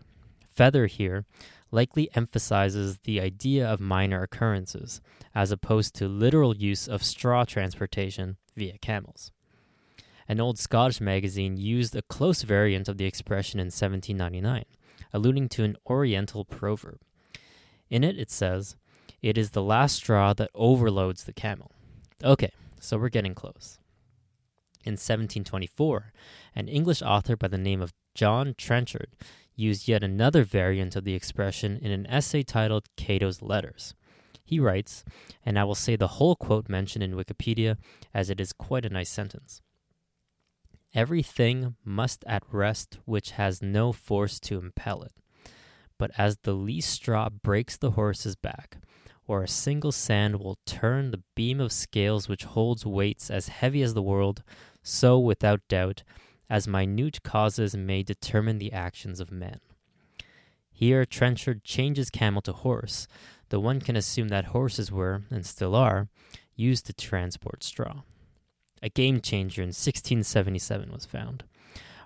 Feather 0.48 0.86
here 0.86 1.24
likely 1.70 2.08
emphasizes 2.14 2.98
the 3.04 3.20
idea 3.20 3.66
of 3.66 3.80
minor 3.80 4.22
occurrences, 4.22 5.00
as 5.34 5.50
opposed 5.50 5.94
to 5.94 6.08
literal 6.08 6.56
use 6.56 6.88
of 6.88 7.02
straw 7.02 7.44
transportation 7.44 8.36
via 8.56 8.78
camels. 8.78 9.30
An 10.28 10.40
old 10.40 10.58
Scottish 10.58 11.00
magazine 11.00 11.56
used 11.56 11.96
a 11.96 12.02
close 12.02 12.42
variant 12.42 12.88
of 12.88 12.98
the 12.98 13.04
expression 13.04 13.58
in 13.58 13.66
1799, 13.66 14.64
alluding 15.12 15.48
to 15.50 15.64
an 15.64 15.76
Oriental 15.88 16.44
proverb. 16.44 17.00
In 17.88 18.04
it, 18.04 18.18
it 18.18 18.30
says, 18.30 18.76
It 19.22 19.36
is 19.36 19.50
the 19.50 19.62
last 19.62 19.96
straw 19.96 20.32
that 20.34 20.50
overloads 20.54 21.24
the 21.24 21.32
camel. 21.32 21.72
Okay, 22.22 22.52
so 22.78 22.96
we're 22.96 23.08
getting 23.08 23.34
close. 23.34 23.78
In 24.84 24.92
1724, 24.92 26.12
an 26.54 26.68
English 26.68 27.02
author 27.02 27.36
by 27.36 27.48
the 27.48 27.58
name 27.58 27.82
of 27.82 27.92
John 28.14 28.54
Trenchard 28.56 29.10
used 29.60 29.86
yet 29.86 30.02
another 30.02 30.42
variant 30.42 30.96
of 30.96 31.04
the 31.04 31.14
expression 31.14 31.76
in 31.76 31.92
an 31.92 32.06
essay 32.06 32.42
titled 32.42 32.88
Cato's 32.96 33.42
Letters. 33.42 33.94
He 34.42 34.58
writes, 34.58 35.04
and 35.44 35.58
I 35.58 35.64
will 35.64 35.76
say 35.76 35.94
the 35.94 36.16
whole 36.18 36.34
quote 36.34 36.68
mentioned 36.68 37.04
in 37.04 37.14
Wikipedia 37.14 37.76
as 38.12 38.30
it 38.30 38.40
is 38.40 38.52
quite 38.52 38.84
a 38.84 38.90
nice 38.90 39.10
sentence. 39.10 39.62
Everything 40.92 41.76
must 41.84 42.24
at 42.26 42.42
rest 42.50 42.98
which 43.04 43.32
has 43.32 43.62
no 43.62 43.92
force 43.92 44.40
to 44.40 44.58
impel 44.58 45.02
it. 45.02 45.12
But 45.98 46.10
as 46.18 46.38
the 46.38 46.54
least 46.54 46.90
straw 46.90 47.28
breaks 47.28 47.76
the 47.76 47.92
horse's 47.92 48.34
back, 48.34 48.78
or 49.28 49.44
a 49.44 49.48
single 49.48 49.92
sand 49.92 50.40
will 50.40 50.58
turn 50.66 51.10
the 51.12 51.22
beam 51.36 51.60
of 51.60 51.70
scales 51.70 52.28
which 52.28 52.42
holds 52.42 52.84
weights 52.84 53.30
as 53.30 53.46
heavy 53.46 53.82
as 53.82 53.94
the 53.94 54.02
world, 54.02 54.42
so 54.82 55.18
without 55.18 55.60
doubt, 55.68 56.02
as 56.50 56.66
minute 56.66 57.22
causes 57.22 57.76
may 57.76 58.02
determine 58.02 58.58
the 58.58 58.72
actions 58.72 59.20
of 59.20 59.30
men. 59.30 59.60
Here, 60.72 61.06
Trenchard 61.06 61.62
changes 61.62 62.10
camel 62.10 62.42
to 62.42 62.52
horse, 62.52 63.06
though 63.50 63.60
one 63.60 63.80
can 63.80 63.96
assume 63.96 64.28
that 64.28 64.46
horses 64.46 64.90
were, 64.90 65.22
and 65.30 65.46
still 65.46 65.76
are, 65.76 66.08
used 66.56 66.86
to 66.86 66.92
transport 66.92 67.62
straw. 67.62 68.02
A 68.82 68.88
game 68.88 69.20
changer 69.20 69.62
in 69.62 69.68
1677 69.68 70.90
was 70.90 71.04
found. 71.04 71.44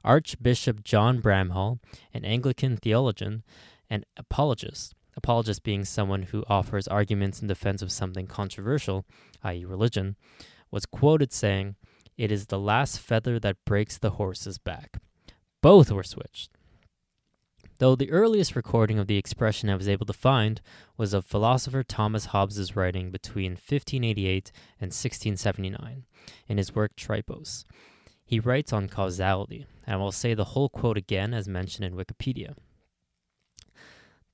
Archbishop 0.05 0.85
John 0.85 1.23
Bramhall, 1.23 1.79
an 2.13 2.25
Anglican 2.25 2.77
theologian 2.77 3.43
and 3.89 4.05
apologist, 4.17 4.95
apologist 5.17 5.63
being 5.63 5.85
someone 5.85 6.25
who 6.25 6.45
offers 6.49 6.89
arguments 6.89 7.41
in 7.41 7.49
defense 7.49 7.81
of 7.81 7.93
something 7.93 8.27
controversial, 8.27 9.07
i.e., 9.43 9.65
religion, 9.65 10.17
was 10.71 10.85
quoted 10.85 11.33
saying, 11.33 11.77
It 12.17 12.31
is 12.31 12.47
the 12.47 12.59
last 12.59 13.01
feather 13.01 13.39
that 13.41 13.65
breaks 13.65 13.99
the 13.99 14.11
horse's 14.11 14.59
back. 14.59 14.99
Both 15.61 15.91
were 15.91 16.05
switched. 16.05 16.51
Though 17.79 17.97
the 17.97 18.11
earliest 18.11 18.55
recording 18.55 19.01
of 19.01 19.09
the 19.09 19.17
expression 19.17 19.69
I 19.69 19.75
was 19.75 19.89
able 19.89 20.07
to 20.07 20.13
find 20.13 20.61
was 20.97 21.13
of 21.13 21.27
philosopher 21.27 21.83
Thomas 21.83 22.27
Hobbes's 22.27 22.77
writing 22.77 23.11
between 23.11 23.53
1588 23.53 24.53
and 24.81 24.89
1679 24.89 26.05
in 26.47 26.59
his 26.59 26.75
work 26.75 26.95
Tripos. 26.95 27.65
He 28.25 28.39
writes 28.39 28.73
on 28.73 28.89
causality, 28.89 29.67
and 29.87 29.95
I 29.95 29.99
will 29.99 30.13
say 30.13 30.35
the 30.35 30.45
whole 30.45 30.69
quote 30.69 30.97
again 30.97 31.35
as 31.35 31.49
mentioned 31.49 31.85
in 31.85 31.97
Wikipedia. 31.97 32.55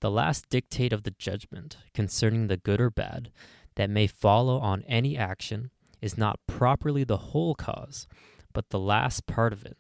The 0.01 0.11
last 0.11 0.49
dictate 0.51 0.93
of 0.93 1.03
the 1.03 1.15
judgment 1.19 1.79
concerning 1.95 2.47
the 2.47 2.57
good 2.57 2.81
or 2.81 2.91
bad 2.91 3.31
that 3.77 3.91
may 3.91 4.07
follow 4.07 4.59
on 4.59 4.83
any 4.83 5.17
action 5.17 5.71
is 6.00 6.19
not 6.19 6.40
properly 6.47 7.04
the 7.04 7.16
whole 7.16 7.54
cause, 7.54 8.07
but 8.52 8.71
the 8.71 8.78
last 8.78 9.26
part 9.26 9.52
of 9.52 9.64
it, 9.64 9.76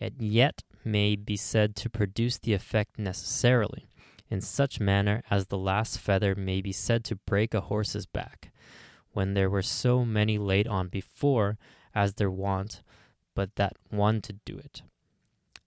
and 0.00 0.14
yet 0.20 0.62
may 0.84 1.16
be 1.16 1.36
said 1.36 1.74
to 1.76 1.90
produce 1.90 2.38
the 2.38 2.52
effect 2.52 2.98
necessarily, 2.98 3.88
in 4.28 4.40
such 4.40 4.80
manner 4.80 5.22
as 5.30 5.46
the 5.46 5.58
last 5.58 5.98
feather 5.98 6.34
may 6.34 6.60
be 6.60 6.72
said 6.72 7.04
to 7.04 7.16
break 7.16 7.54
a 7.54 7.62
horse's 7.62 8.06
back, 8.06 8.52
when 9.12 9.34
there 9.34 9.50
were 9.50 9.62
so 9.62 10.04
many 10.04 10.38
laid 10.38 10.66
on 10.66 10.88
before 10.88 11.56
as 11.94 12.14
their 12.14 12.30
wont, 12.30 12.82
but 13.34 13.56
that 13.56 13.76
one 13.90 14.20
to 14.20 14.32
do 14.44 14.58
it. 14.58 14.82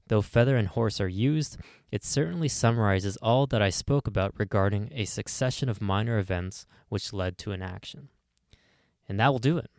Though 0.08 0.22
feather 0.22 0.56
and 0.56 0.70
horse 0.70 1.02
are 1.02 1.08
used, 1.08 1.58
it 1.92 2.04
certainly 2.04 2.48
summarizes 2.48 3.18
all 3.18 3.46
that 3.48 3.62
I 3.62 3.70
spoke 3.70 4.08
about 4.08 4.34
regarding 4.38 4.90
a 4.94 5.06
succession 5.06 5.68
of 5.68 5.82
minor 5.82 6.18
events 6.18 6.66
which 6.88 7.14
led 7.14 7.38
to 7.40 7.52
an 7.52 7.62
action. 7.62 8.10
And 9.10 9.20
that 9.20 9.32
will 9.32 9.40
do 9.40 9.58
it. 9.58 9.70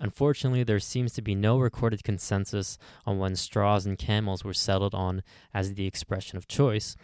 Unfortunately, 0.00 0.64
there 0.64 0.80
seems 0.80 1.12
to 1.12 1.22
be 1.22 1.34
no 1.34 1.58
recorded 1.58 2.02
consensus 2.02 2.78
on 3.06 3.18
when 3.18 3.36
straws 3.36 3.86
and 3.86 3.96
camels 3.96 4.44
were 4.44 4.54
settled 4.54 4.94
on 4.94 5.22
as 5.52 5.74
the 5.74 5.86
expression 5.86 6.36
of 6.36 6.48
choice, 6.48 6.96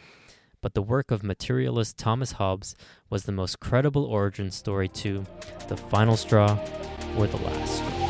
but 0.60 0.74
the 0.74 0.82
work 0.82 1.10
of 1.10 1.22
materialist 1.22 1.96
Thomas 1.96 2.32
Hobbes 2.32 2.74
was 3.08 3.24
the 3.24 3.32
most 3.32 3.60
credible 3.60 4.04
origin 4.04 4.50
story 4.50 4.88
to 4.88 5.24
the 5.68 5.76
final 5.76 6.16
straw 6.16 6.58
or 7.16 7.26
the 7.26 7.36
last 7.38 7.76
straw. 7.76 8.09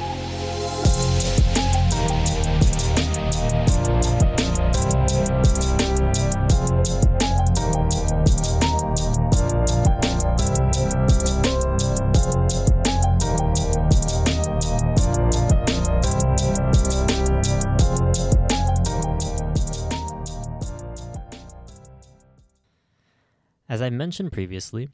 As 23.70 23.80
I 23.80 23.88
mentioned 23.88 24.32
previously, 24.32 24.88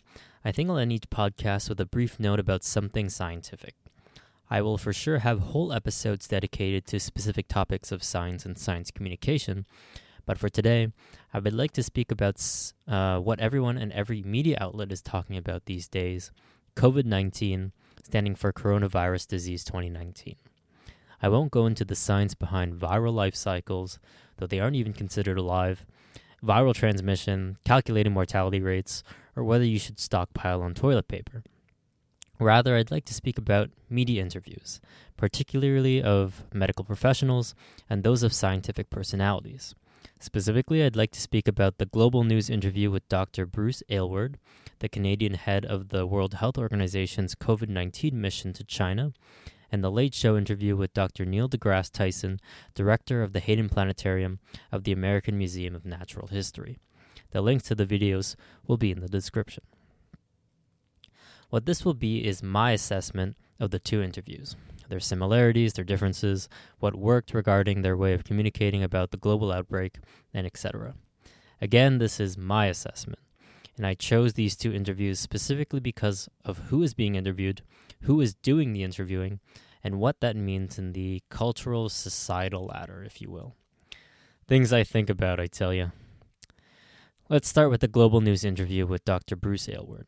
I 0.45 0.53
think 0.53 0.69
I'll 0.69 0.77
end 0.77 0.93
each 0.93 1.09
podcast 1.09 1.71
with 1.71 1.81
a 1.81 1.87
brief 1.87 2.21
note 2.21 2.39
about 2.39 2.63
something 2.63 3.09
scientific. 3.09 3.75
I 4.51 4.61
will 4.61 4.77
for 4.77 4.93
sure 4.93 5.21
have 5.21 5.41
whole 5.41 5.73
episodes 5.73 6.29
dedicated 6.29 6.87
to 6.89 7.01
specific 7.01 7.49
topics 7.49 7.91
of 7.91 8.05
science 8.05 8.45
and 8.45 8.59
science 8.59 8.91
communication, 8.91 9.65
but 10.27 10.37
for 10.37 10.51
today, 10.51 10.93
I 11.33 11.39
would 11.39 11.55
like 11.55 11.73
to 11.73 11.83
speak 11.83 12.13
about 12.13 12.39
uh, 12.87 13.19
what 13.19 13.41
everyone 13.41 13.79
and 13.79 13.93
every 13.93 14.23
media 14.23 14.59
outlet 14.61 14.93
is 14.93 15.01
talking 15.01 15.39
about 15.39 15.65
these 15.65 15.89
days 15.89 16.31
COVID 16.77 17.07
19, 17.07 17.73
standing 18.03 18.35
for 18.35 18.53
Coronavirus 18.53 19.27
Disease 19.27 19.65
2019. 19.65 20.37
I 21.23 21.31
won't 21.31 21.51
go 21.51 21.65
into 21.65 21.87
the 21.87 21.95
science 21.95 22.35
behind 22.35 22.79
viral 22.79 23.15
life 23.15 23.37
cycles, 23.37 23.99
though 24.37 24.47
they 24.47 24.61
aren't 24.61 24.77
even 24.77 24.93
considered 24.93 25.39
alive 25.39 25.87
viral 26.47 26.75
transmission, 26.75 27.59
calculating 27.65 28.13
mortality 28.13 28.61
rates, 28.61 29.03
or 29.35 29.45
whether 29.45 29.65
you 29.65 29.79
should 29.79 29.99
stockpile 29.99 30.63
on 30.63 30.75
toilet 30.75 31.09
paper. 31.09 31.43
Rather, 32.39 32.77
I'd 32.77 32.91
like 32.91 33.07
to 33.07 33.15
speak 33.15 33.39
about 33.39 33.71
media 33.89 34.23
interviews, 34.23 34.81
particularly 35.17 36.03
of 36.03 36.45
medical 36.53 36.85
professionals 36.85 37.55
and 37.89 38.03
those 38.03 38.23
of 38.23 38.33
scientific 38.33 38.91
personalities. 38.91 39.75
Specifically, 40.19 40.83
I'd 40.83 40.97
like 40.97 41.13
to 41.13 41.21
speak 41.21 41.49
about 41.49 41.79
the 41.79 41.87
Global 41.87 42.25
News 42.25 42.49
interview 42.49 42.91
with 42.91 43.09
Dr. 43.09 43.47
Bruce 43.47 43.83
Aylward, 43.89 44.39
the 44.79 44.89
Canadian 44.89 45.35
head 45.35 45.65
of 45.65 45.89
the 45.89 46.07
World 46.07 46.35
Health 46.35 46.59
Organization's 46.59 47.35
COVID 47.35 47.69
19 47.69 48.19
mission 48.21 48.53
to 48.55 48.65
China, 48.65 49.13
and 49.71 49.83
the 49.83 49.91
Late 49.91 50.15
Show 50.15 50.37
interview 50.37 50.77
with 50.77 50.95
Dr. 50.95 51.25
Neil 51.25 51.49
deGrasse 51.49 51.91
Tyson, 51.91 52.41
director 52.75 53.23
of 53.23 53.33
the 53.33 53.41
Hayden 53.41 53.69
Planetarium 53.69 54.39
of 54.73 54.85
the 54.85 54.93
American 54.93 55.37
Museum 55.39 55.75
of 55.75 55.85
Natural 55.85 56.29
History. 56.29 56.79
The 57.31 57.43
links 57.43 57.65
to 57.65 57.75
the 57.75 57.87
videos 57.87 58.37
will 58.67 58.77
be 58.77 58.91
in 58.91 59.01
the 59.01 59.09
description. 59.09 59.65
What 61.51 61.67
this 61.67 61.85
will 61.85 61.95
be 61.95 62.27
is 62.27 62.43
my 62.43 62.73
assessment 62.73 63.37
of 63.59 63.71
the 63.71 63.79
two 63.79 64.03
interviews 64.03 64.57
their 64.89 65.01
similarities, 65.01 65.73
their 65.73 65.85
differences, 65.85 66.49
what 66.79 66.95
worked 66.95 67.35
regarding 67.35 67.83
their 67.83 67.97
way 67.97 68.13
of 68.13 68.23
communicating 68.23 68.85
about 68.85 69.11
the 69.11 69.17
global 69.17 69.51
outbreak, 69.51 69.99
and 70.33 70.47
etc. 70.47 70.95
Again, 71.61 71.99
this 71.99 72.21
is 72.21 72.39
my 72.39 72.67
assessment, 72.67 73.19
and 73.77 73.85
I 73.85 73.95
chose 73.95 74.35
these 74.35 74.55
two 74.55 74.73
interviews 74.73 75.19
specifically 75.19 75.81
because 75.81 76.29
of 76.45 76.59
who 76.69 76.83
is 76.85 76.95
being 76.95 77.17
interviewed 77.17 77.63
who 78.03 78.21
is 78.21 78.35
doing 78.35 78.73
the 78.73 78.83
interviewing, 78.83 79.41
and 79.83 79.99
what 79.99 80.21
that 80.21 80.37
means 80.37 80.79
in 80.79 80.93
the 80.93 81.23
cultural 81.31 81.89
societal 81.89 82.67
ladder, 82.67 83.03
if 83.05 83.21
you 83.21 83.31
will. 83.31 83.55
Things 84.49 84.73
I 84.73 84.85
think 84.85 85.11
about, 85.11 85.41
I 85.41 85.47
tell 85.47 85.73
you. 85.75 85.93
Let's 87.29 87.49
start 87.49 87.71
with 87.71 87.81
the 87.81 87.89
Global 87.89 88.21
News 88.21 88.45
interview 88.45 88.87
with 88.87 89.05
Dr. 89.05 89.35
Bruce 89.35 89.69
Aylward. 89.69 90.07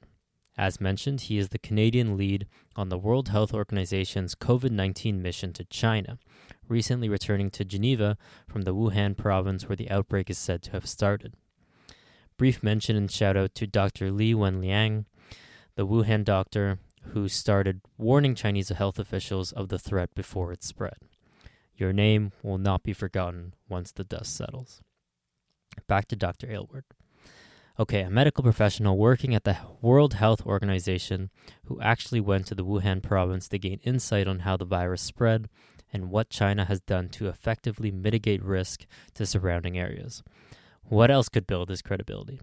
As 0.56 0.80
mentioned, 0.80 1.22
he 1.22 1.38
is 1.38 1.50
the 1.50 1.58
Canadian 1.58 2.16
lead 2.16 2.48
on 2.74 2.88
the 2.88 2.98
World 2.98 3.28
Health 3.28 3.54
Organization's 3.54 4.34
COVID 4.34 4.72
19 4.72 5.22
mission 5.22 5.52
to 5.52 5.64
China, 5.64 6.18
recently 6.68 7.08
returning 7.08 7.50
to 7.50 7.64
Geneva 7.64 8.18
from 8.48 8.62
the 8.62 8.74
Wuhan 8.74 9.16
province 9.16 9.68
where 9.68 9.76
the 9.76 9.90
outbreak 9.90 10.28
is 10.28 10.38
said 10.38 10.62
to 10.62 10.72
have 10.72 10.86
started. 10.86 11.34
Brief 12.36 12.62
mention 12.62 12.96
and 12.96 13.10
shout 13.10 13.36
out 13.36 13.54
to 13.56 13.66
Dr. 13.68 14.10
Li 14.10 14.34
Wenliang, 14.34 15.04
the 15.76 15.86
Wuhan 15.86 16.24
doctor 16.24 16.78
who 17.12 17.28
started 17.28 17.80
warning 17.96 18.34
Chinese 18.34 18.68
health 18.68 18.98
officials 18.98 19.52
of 19.52 19.68
the 19.68 19.78
threat 19.78 20.14
before 20.14 20.52
it 20.52 20.62
spread. 20.62 20.96
Your 21.76 21.92
name 21.92 22.32
will 22.42 22.58
not 22.58 22.82
be 22.82 22.92
forgotten 22.92 23.54
once 23.68 23.92
the 23.92 24.04
dust 24.04 24.36
settles. 24.36 24.80
Back 25.86 26.08
to 26.08 26.16
Dr. 26.16 26.50
Aylward. 26.50 26.84
Okay, 27.78 28.00
a 28.00 28.10
medical 28.10 28.42
professional 28.42 28.98
working 28.98 29.34
at 29.34 29.44
the 29.44 29.56
World 29.80 30.14
Health 30.14 30.44
Organization 30.44 31.30
who 31.66 31.80
actually 31.80 32.20
went 32.20 32.46
to 32.46 32.56
the 32.56 32.64
Wuhan 32.64 33.00
province 33.00 33.46
to 33.48 33.58
gain 33.58 33.78
insight 33.84 34.26
on 34.26 34.40
how 34.40 34.56
the 34.56 34.64
virus 34.64 35.00
spread 35.00 35.48
and 35.92 36.10
what 36.10 36.28
China 36.28 36.64
has 36.64 36.80
done 36.80 37.08
to 37.10 37.28
effectively 37.28 37.92
mitigate 37.92 38.42
risk 38.42 38.84
to 39.14 39.24
surrounding 39.24 39.78
areas. 39.78 40.24
What 40.82 41.10
else 41.10 41.28
could 41.28 41.46
build 41.46 41.68
his 41.68 41.82
credibility? 41.82 42.40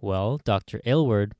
Well, 0.00 0.40
Dr. 0.42 0.80
Aylward 0.86 1.34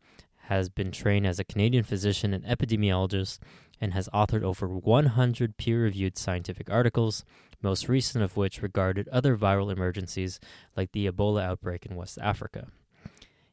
has 0.46 0.68
been 0.68 0.92
trained 0.92 1.26
as 1.26 1.38
a 1.38 1.44
Canadian 1.44 1.82
physician 1.82 2.32
and 2.32 2.44
epidemiologist 2.44 3.40
and 3.80 3.92
has 3.92 4.08
authored 4.14 4.42
over 4.42 4.68
100 4.68 5.56
peer 5.56 5.82
reviewed 5.82 6.16
scientific 6.16 6.70
articles, 6.70 7.24
most 7.62 7.88
recent 7.88 8.22
of 8.22 8.36
which 8.36 8.62
regarded 8.62 9.08
other 9.08 9.36
viral 9.36 9.72
emergencies 9.72 10.38
like 10.76 10.92
the 10.92 11.06
Ebola 11.06 11.42
outbreak 11.42 11.84
in 11.84 11.96
West 11.96 12.18
Africa. 12.22 12.68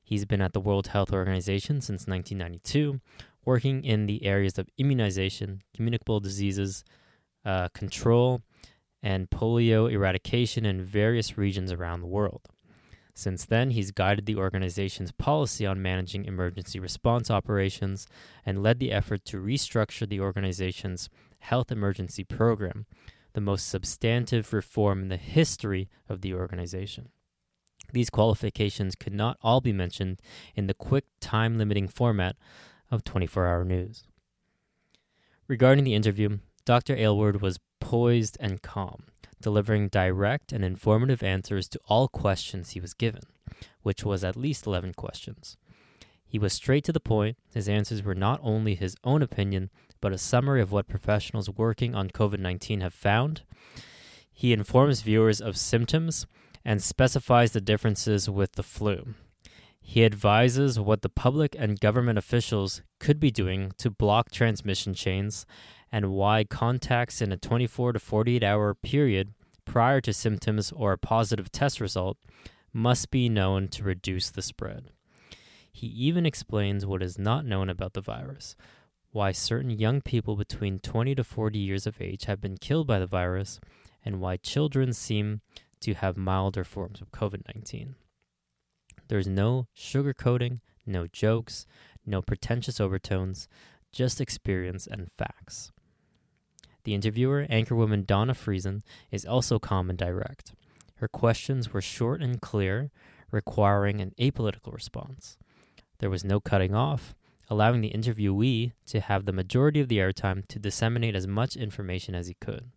He's 0.03 0.25
been 0.25 0.41
at 0.41 0.53
the 0.53 0.59
World 0.59 0.87
Health 0.87 1.11
Organization 1.11 1.81
since 1.81 2.05
1992, 2.05 3.01
working 3.43 3.83
in 3.83 4.05
the 4.05 4.25
areas 4.25 4.57
of 4.59 4.69
immunization, 4.77 5.61
communicable 5.73 6.19
diseases, 6.19 6.83
uh, 7.43 7.69
control, 7.69 8.41
and 9.01 9.29
polio 9.29 9.91
eradication 9.91 10.65
in 10.65 10.83
various 10.83 11.37
regions 11.37 11.71
around 11.71 12.01
the 12.01 12.07
world. 12.07 12.41
Since 13.15 13.45
then, 13.45 13.71
he's 13.71 13.91
guided 13.91 14.25
the 14.25 14.37
organization's 14.37 15.11
policy 15.11 15.65
on 15.65 15.81
managing 15.81 16.25
emergency 16.25 16.79
response 16.79 17.29
operations 17.29 18.07
and 18.45 18.63
led 18.63 18.79
the 18.79 18.91
effort 18.91 19.23
to 19.25 19.41
restructure 19.41 20.09
the 20.09 20.19
organization's 20.19 21.09
health 21.39 21.71
emergency 21.71 22.23
program, 22.23 22.85
the 23.33 23.41
most 23.41 23.67
substantive 23.67 24.51
reform 24.51 25.03
in 25.03 25.09
the 25.09 25.17
history 25.17 25.89
of 26.09 26.21
the 26.21 26.33
organization. 26.33 27.09
These 27.91 28.09
qualifications 28.09 28.95
could 28.95 29.13
not 29.13 29.37
all 29.41 29.61
be 29.61 29.73
mentioned 29.73 30.19
in 30.55 30.65
the 30.65 30.73
quick 30.73 31.05
time 31.19 31.57
limiting 31.59 31.87
format 31.87 32.35
of 32.89 33.03
24 33.03 33.47
hour 33.47 33.63
news. 33.63 34.03
Regarding 35.47 35.83
the 35.83 35.93
interview, 35.93 36.39
Dr. 36.65 36.95
Aylward 36.95 37.41
was 37.41 37.59
poised 37.79 38.37
and 38.39 38.61
calm, 38.61 39.03
delivering 39.43 39.89
direct 39.89 40.51
and 40.51 40.65
informative 40.65 41.21
answers 41.21 41.67
to 41.67 41.79
all 41.87 42.07
questions 42.07 42.71
he 42.71 42.79
was 42.79 42.95
given, 42.95 43.21
which 43.83 44.03
was 44.03 44.23
at 44.23 44.35
least 44.35 44.65
11 44.65 44.93
questions. 44.93 45.57
He 46.25 46.39
was 46.39 46.53
straight 46.53 46.83
to 46.85 46.91
the 46.91 46.99
point. 46.99 47.37
His 47.53 47.69
answers 47.69 48.01
were 48.01 48.15
not 48.15 48.39
only 48.41 48.73
his 48.73 48.95
own 49.03 49.21
opinion, 49.21 49.69
but 50.01 50.13
a 50.13 50.17
summary 50.17 50.61
of 50.61 50.71
what 50.71 50.87
professionals 50.87 51.49
working 51.49 51.93
on 51.93 52.09
COVID 52.09 52.39
19 52.39 52.81
have 52.81 52.93
found. 52.93 53.43
He 54.33 54.51
informs 54.51 55.01
viewers 55.01 55.39
of 55.39 55.57
symptoms 55.57 56.25
and 56.65 56.81
specifies 56.81 57.51
the 57.51 57.61
differences 57.61 58.27
with 58.27 58.53
the 58.53 58.63
flu. 58.63 59.13
He 59.85 60.05
advises 60.05 60.79
what 60.79 61.01
the 61.01 61.09
public 61.09 61.55
and 61.59 61.79
government 61.79 62.17
officials 62.17 62.81
could 62.99 63.19
be 63.19 63.29
doing 63.29 63.73
to 63.77 63.91
block 63.91 64.31
transmission 64.31 64.93
chains 64.93 65.45
and 65.91 66.11
why 66.11 66.45
contacts 66.45 67.21
in 67.21 67.31
a 67.31 67.37
24 67.37 67.93
to 67.93 67.99
48 67.99 68.43
hour 68.43 68.73
period 68.73 69.33
prior 69.65 70.01
to 70.01 70.13
symptoms 70.13 70.71
or 70.71 70.93
a 70.93 70.97
positive 70.97 71.51
test 71.51 71.79
result 71.79 72.17
must 72.71 73.11
be 73.11 73.29
known 73.29 73.67
to 73.67 73.83
reduce 73.83 74.31
the 74.31 74.41
spread. 74.41 74.89
He 75.71 75.87
even 75.87 76.25
explains 76.25 76.85
what 76.85 77.03
is 77.03 77.19
not 77.19 77.45
known 77.45 77.69
about 77.69 77.93
the 77.93 78.01
virus, 78.01 78.55
why 79.11 79.31
certain 79.31 79.69
young 79.69 80.01
people 80.01 80.35
between 80.35 80.79
20 80.79 81.13
to 81.15 81.23
40 81.23 81.59
years 81.59 81.85
of 81.85 82.01
age 82.01 82.25
have 82.25 82.41
been 82.41 82.57
killed 82.57 82.87
by 82.87 82.99
the 82.99 83.05
virus, 83.05 83.59
and 84.03 84.19
why 84.19 84.37
children 84.37 84.93
seem 84.93 85.41
to 85.81 85.93
have 85.93 86.17
milder 86.17 86.63
forms 86.63 87.01
of 87.01 87.11
COVID 87.11 87.41
19. 87.53 87.95
There's 89.07 89.27
no 89.27 89.67
sugarcoating, 89.75 90.59
no 90.85 91.07
jokes, 91.07 91.65
no 92.05 92.21
pretentious 92.21 92.79
overtones, 92.79 93.47
just 93.91 94.19
experience 94.19 94.87
and 94.87 95.09
facts. 95.17 95.71
The 96.83 96.93
interviewer, 96.93 97.45
anchorwoman 97.49 98.05
Donna 98.05 98.33
Friesen, 98.33 98.81
is 99.11 99.25
also 99.25 99.59
calm 99.59 99.89
and 99.89 99.97
direct. 99.97 100.53
Her 100.95 101.07
questions 101.07 101.71
were 101.71 101.81
short 101.81 102.21
and 102.21 102.41
clear, 102.41 102.91
requiring 103.31 104.01
an 104.01 104.13
apolitical 104.19 104.73
response. 104.73 105.37
There 105.99 106.09
was 106.09 106.25
no 106.25 106.39
cutting 106.39 106.75
off, 106.75 107.15
allowing 107.49 107.81
the 107.81 107.91
interviewee 107.91 108.73
to 108.87 108.99
have 108.99 109.25
the 109.25 109.31
majority 109.31 109.79
of 109.79 109.87
the 109.87 109.97
airtime 109.97 110.45
to 110.47 110.59
disseminate 110.59 111.15
as 111.15 111.27
much 111.27 111.55
information 111.55 112.15
as 112.15 112.27
he 112.27 112.35
could. 112.35 112.71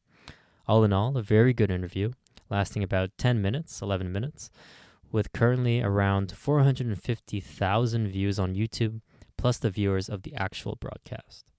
All 0.69 0.85
in 0.85 0.93
all, 0.93 1.17
a 1.17 1.23
very 1.23 1.53
good 1.53 1.71
interview, 1.71 2.13
lasting 2.51 2.83
about 2.83 3.17
10 3.19 3.41
minutes, 3.41 3.81
11 3.83 4.13
minutes, 4.13 4.51
with 5.13 5.33
currently 5.33 5.83
around 5.83 6.33
450,000 6.33 8.09
views 8.09 8.39
on 8.39 8.55
YouTube, 8.55 9.01
plus 9.37 9.59
the 9.59 9.71
viewers 9.71 10.09
of 10.09 10.23
the 10.23 10.35
actual 10.35 10.77
broadcast. 10.77 11.51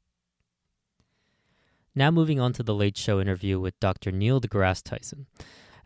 Now, 1.96 2.12
moving 2.12 2.40
on 2.40 2.54
to 2.54 2.64
the 2.64 2.76
Late 2.76 2.98
Show 2.98 3.20
interview 3.20 3.60
with 3.60 3.80
Dr. 3.80 4.12
Neil 4.12 4.40
deGrasse 4.40 4.84
Tyson. 4.84 5.26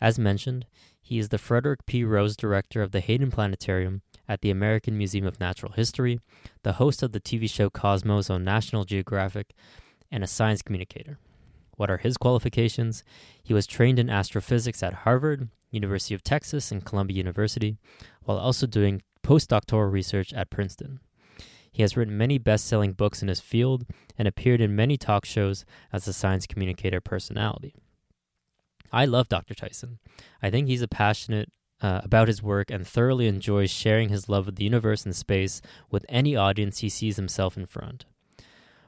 As 0.00 0.18
mentioned, 0.18 0.66
he 1.00 1.18
is 1.18 1.30
the 1.30 1.38
Frederick 1.38 1.86
P. 1.86 2.04
Rose 2.04 2.36
Director 2.36 2.82
of 2.82 2.92
the 2.92 3.00
Hayden 3.00 3.30
Planetarium 3.30 4.02
at 4.28 4.40
the 4.40 4.50
American 4.50 4.98
Museum 4.98 5.26
of 5.26 5.40
Natural 5.40 5.72
History, 5.72 6.20
the 6.62 6.74
host 6.74 7.02
of 7.02 7.12
the 7.12 7.20
TV 7.20 7.48
show 7.48 7.70
Cosmos 7.70 8.28
on 8.28 8.44
National 8.44 8.84
Geographic, 8.84 9.54
and 10.10 10.22
a 10.22 10.26
science 10.26 10.60
communicator. 10.60 11.18
What 11.76 11.90
are 11.90 11.96
his 11.96 12.16
qualifications? 12.16 13.02
He 13.42 13.54
was 13.54 13.66
trained 13.66 13.98
in 13.98 14.10
astrophysics 14.10 14.82
at 14.82 14.94
Harvard, 14.94 15.48
University 15.72 16.14
of 16.14 16.22
Texas, 16.22 16.70
and 16.70 16.84
Columbia 16.84 17.16
University, 17.16 17.76
while 18.22 18.38
also 18.38 18.66
doing 18.66 19.02
postdoctoral 19.22 19.90
research 19.90 20.32
at 20.32 20.50
Princeton. 20.50 21.00
He 21.72 21.82
has 21.82 21.96
written 21.96 22.18
many 22.18 22.38
best 22.38 22.66
selling 22.66 22.92
books 22.92 23.22
in 23.22 23.28
his 23.28 23.40
field 23.40 23.86
and 24.18 24.28
appeared 24.28 24.60
in 24.60 24.76
many 24.76 24.98
talk 24.98 25.24
shows 25.24 25.64
as 25.92 26.06
a 26.06 26.12
science 26.12 26.46
communicator 26.46 27.00
personality. 27.00 27.74
I 28.92 29.06
love 29.06 29.28
Dr. 29.28 29.54
Tyson. 29.54 29.98
I 30.42 30.50
think 30.50 30.68
he's 30.68 30.82
a 30.82 30.88
passionate 30.88 31.50
uh, 31.80 32.02
about 32.04 32.28
his 32.28 32.42
work 32.42 32.70
and 32.70 32.86
thoroughly 32.86 33.26
enjoys 33.26 33.70
sharing 33.70 34.10
his 34.10 34.28
love 34.28 34.46
of 34.46 34.56
the 34.56 34.64
universe 34.64 35.04
and 35.04 35.16
space 35.16 35.62
with 35.90 36.04
any 36.08 36.36
audience 36.36 36.78
he 36.78 36.90
sees 36.90 37.16
himself 37.16 37.56
in 37.56 37.66
front. 37.66 38.04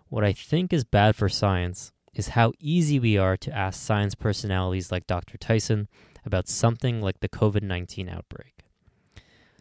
What 0.08 0.22
I 0.22 0.32
think 0.32 0.72
is 0.72 0.84
bad 0.84 1.16
for 1.16 1.28
science 1.28 1.92
is 2.14 2.28
how 2.28 2.52
easy 2.60 3.00
we 3.00 3.18
are 3.18 3.36
to 3.38 3.52
ask 3.52 3.80
science 3.80 4.14
personalities 4.14 4.92
like 4.92 5.06
Dr. 5.06 5.38
Tyson 5.38 5.88
about 6.24 6.48
something 6.48 7.00
like 7.00 7.20
the 7.20 7.28
COVID 7.28 7.62
19 7.62 8.08
outbreak. 8.08 8.54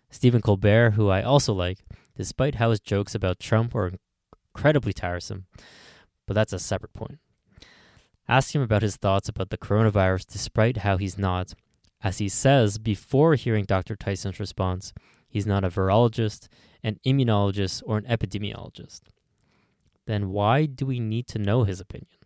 Stephen 0.10 0.42
Colbert, 0.42 0.92
who 0.92 1.10
I 1.10 1.24
also 1.24 1.54
like, 1.54 1.80
despite 2.16 2.56
how 2.56 2.70
his 2.70 2.80
jokes 2.80 3.16
about 3.16 3.40
Trump 3.40 3.74
are 3.76 3.94
incredibly 4.56 4.94
tiresome, 4.94 5.46
but 6.28 6.34
that's 6.36 6.54
a 6.54 6.60
separate 6.60 6.94
point. 6.94 7.20
Ask 8.28 8.56
him 8.56 8.62
about 8.62 8.84
his 8.84 8.96
thoughts 8.96 9.28
about 9.28 9.50
the 9.50 9.58
coronavirus 9.58 10.28
despite 10.28 10.78
how 10.78 10.98
he's 10.98 11.18
not, 11.18 11.54
as 12.02 12.20
he 12.20 12.30
says 12.30 12.78
before 12.78 13.36
hearing 13.36 13.66
Dr. 13.66 13.96
Tyson's 13.96 14.40
response, 14.40 14.94
he's 15.28 15.48
not 15.48 15.64
a 15.64 15.70
virologist, 15.70 16.48
an 16.84 17.00
immunologist, 17.06 17.82
or 17.86 17.98
an 17.98 18.06
epidemiologist. 18.06 19.02
Then 20.06 20.30
why 20.30 20.66
do 20.66 20.86
we 20.86 21.00
need 21.00 21.28
to 21.28 21.40
know 21.40 21.64
his 21.64 21.80
opinion? 21.80 22.18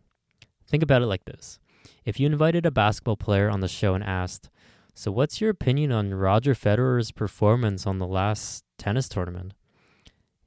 Think 0.68 0.84
about 0.84 1.02
it 1.02 1.08
like 1.08 1.26
this. 1.26 1.60
If 2.06 2.20
you 2.20 2.26
invited 2.26 2.66
a 2.66 2.72
basketball 2.72 3.18
player 3.18 3.50
on 3.50 3.60
the 3.60 3.68
show 3.68 3.94
and 3.94 4.04
asked, 4.04 4.50
So 4.94 5.12
what's 5.12 5.42
your 5.42 5.50
opinion 5.50 5.92
on 5.92 6.14
Roger 6.14 6.54
Federer's 6.54 7.12
performance 7.12 7.86
on 7.86 8.00
the 8.00 8.08
last 8.08 8.64
tennis 8.78 9.10
tournament? 9.10 9.54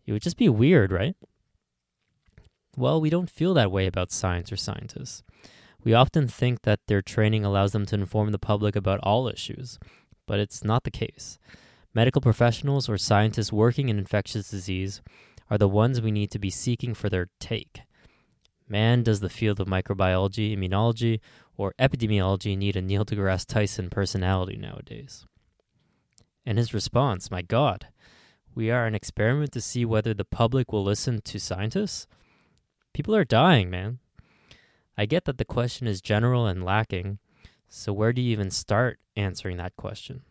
It 0.07 0.13
would 0.13 0.23
just 0.23 0.37
be 0.37 0.49
weird, 0.49 0.93
right? 0.93 1.15
Well, 2.77 3.01
we 3.01 3.11
don't 3.11 3.31
feel 3.31 3.55
that 3.55 3.71
way 3.71 3.87
about 3.87 4.13
science 4.13 4.51
or 4.53 4.57
scientists. 4.57 5.23
We 5.83 5.95
often 5.95 6.29
think 6.29 6.63
that 6.63 6.81
their 6.89 7.03
training 7.03 7.45
allows 7.45 7.73
them 7.73 7.87
to 7.87 7.95
inform 7.95 8.33
the 8.33 8.39
public 8.39 8.77
about 8.77 9.01
all 9.03 9.29
issues, 9.29 9.79
but 10.27 10.39
it's 10.39 10.63
not 10.63 10.85
the 10.85 10.91
case. 10.91 11.39
Medical 11.95 12.21
professionals 12.21 12.89
or 12.89 12.99
scientists 12.99 13.53
working 13.53 13.89
in 13.89 13.99
infectious 13.99 14.51
disease 14.51 15.01
are 15.51 15.59
the 15.59 15.69
ones 15.69 16.01
we 16.01 16.13
need 16.13 16.31
to 16.31 16.39
be 16.39 16.51
seeking 16.51 16.95
for 16.95 17.09
their 17.09 17.29
take. 17.41 17.83
Man, 18.71 19.03
does 19.03 19.19
the 19.19 19.29
field 19.29 19.59
of 19.59 19.67
microbiology, 19.67 20.57
immunology, 20.57 21.19
or 21.57 21.75
epidemiology 21.81 22.57
need 22.57 22.77
a 22.77 22.81
Neil 22.81 23.05
deGrasse 23.05 23.45
Tyson 23.45 23.91
personality 23.91 24.57
nowadays? 24.57 25.27
And 26.47 26.57
his 26.57 26.73
response, 26.73 27.33
my 27.33 27.43
God, 27.43 27.89
we 28.55 28.71
are 28.71 28.87
an 28.87 28.95
experiment 28.95 29.51
to 29.53 29.61
see 29.61 29.85
whether 29.85 30.15
the 30.15 30.25
public 30.25 30.73
will 30.73 30.85
listen 30.85 31.21
to 31.21 31.41
scientists? 31.41 32.07
People 32.95 33.15
are 33.17 33.25
dying, 33.25 33.71
man. 33.71 33.99
I 34.97 35.05
get 35.05 35.25
that 35.25 35.39
the 35.39 35.45
question 35.45 35.89
is 35.89 36.01
general 36.01 36.47
and 36.47 36.65
lacking, 36.65 37.19
so 37.69 37.93
where 37.93 38.13
do 38.13 38.23
you 38.23 38.31
even 38.31 38.53
start 38.53 39.01
answering 39.17 39.57
that 39.57 39.75
question? 39.75 40.23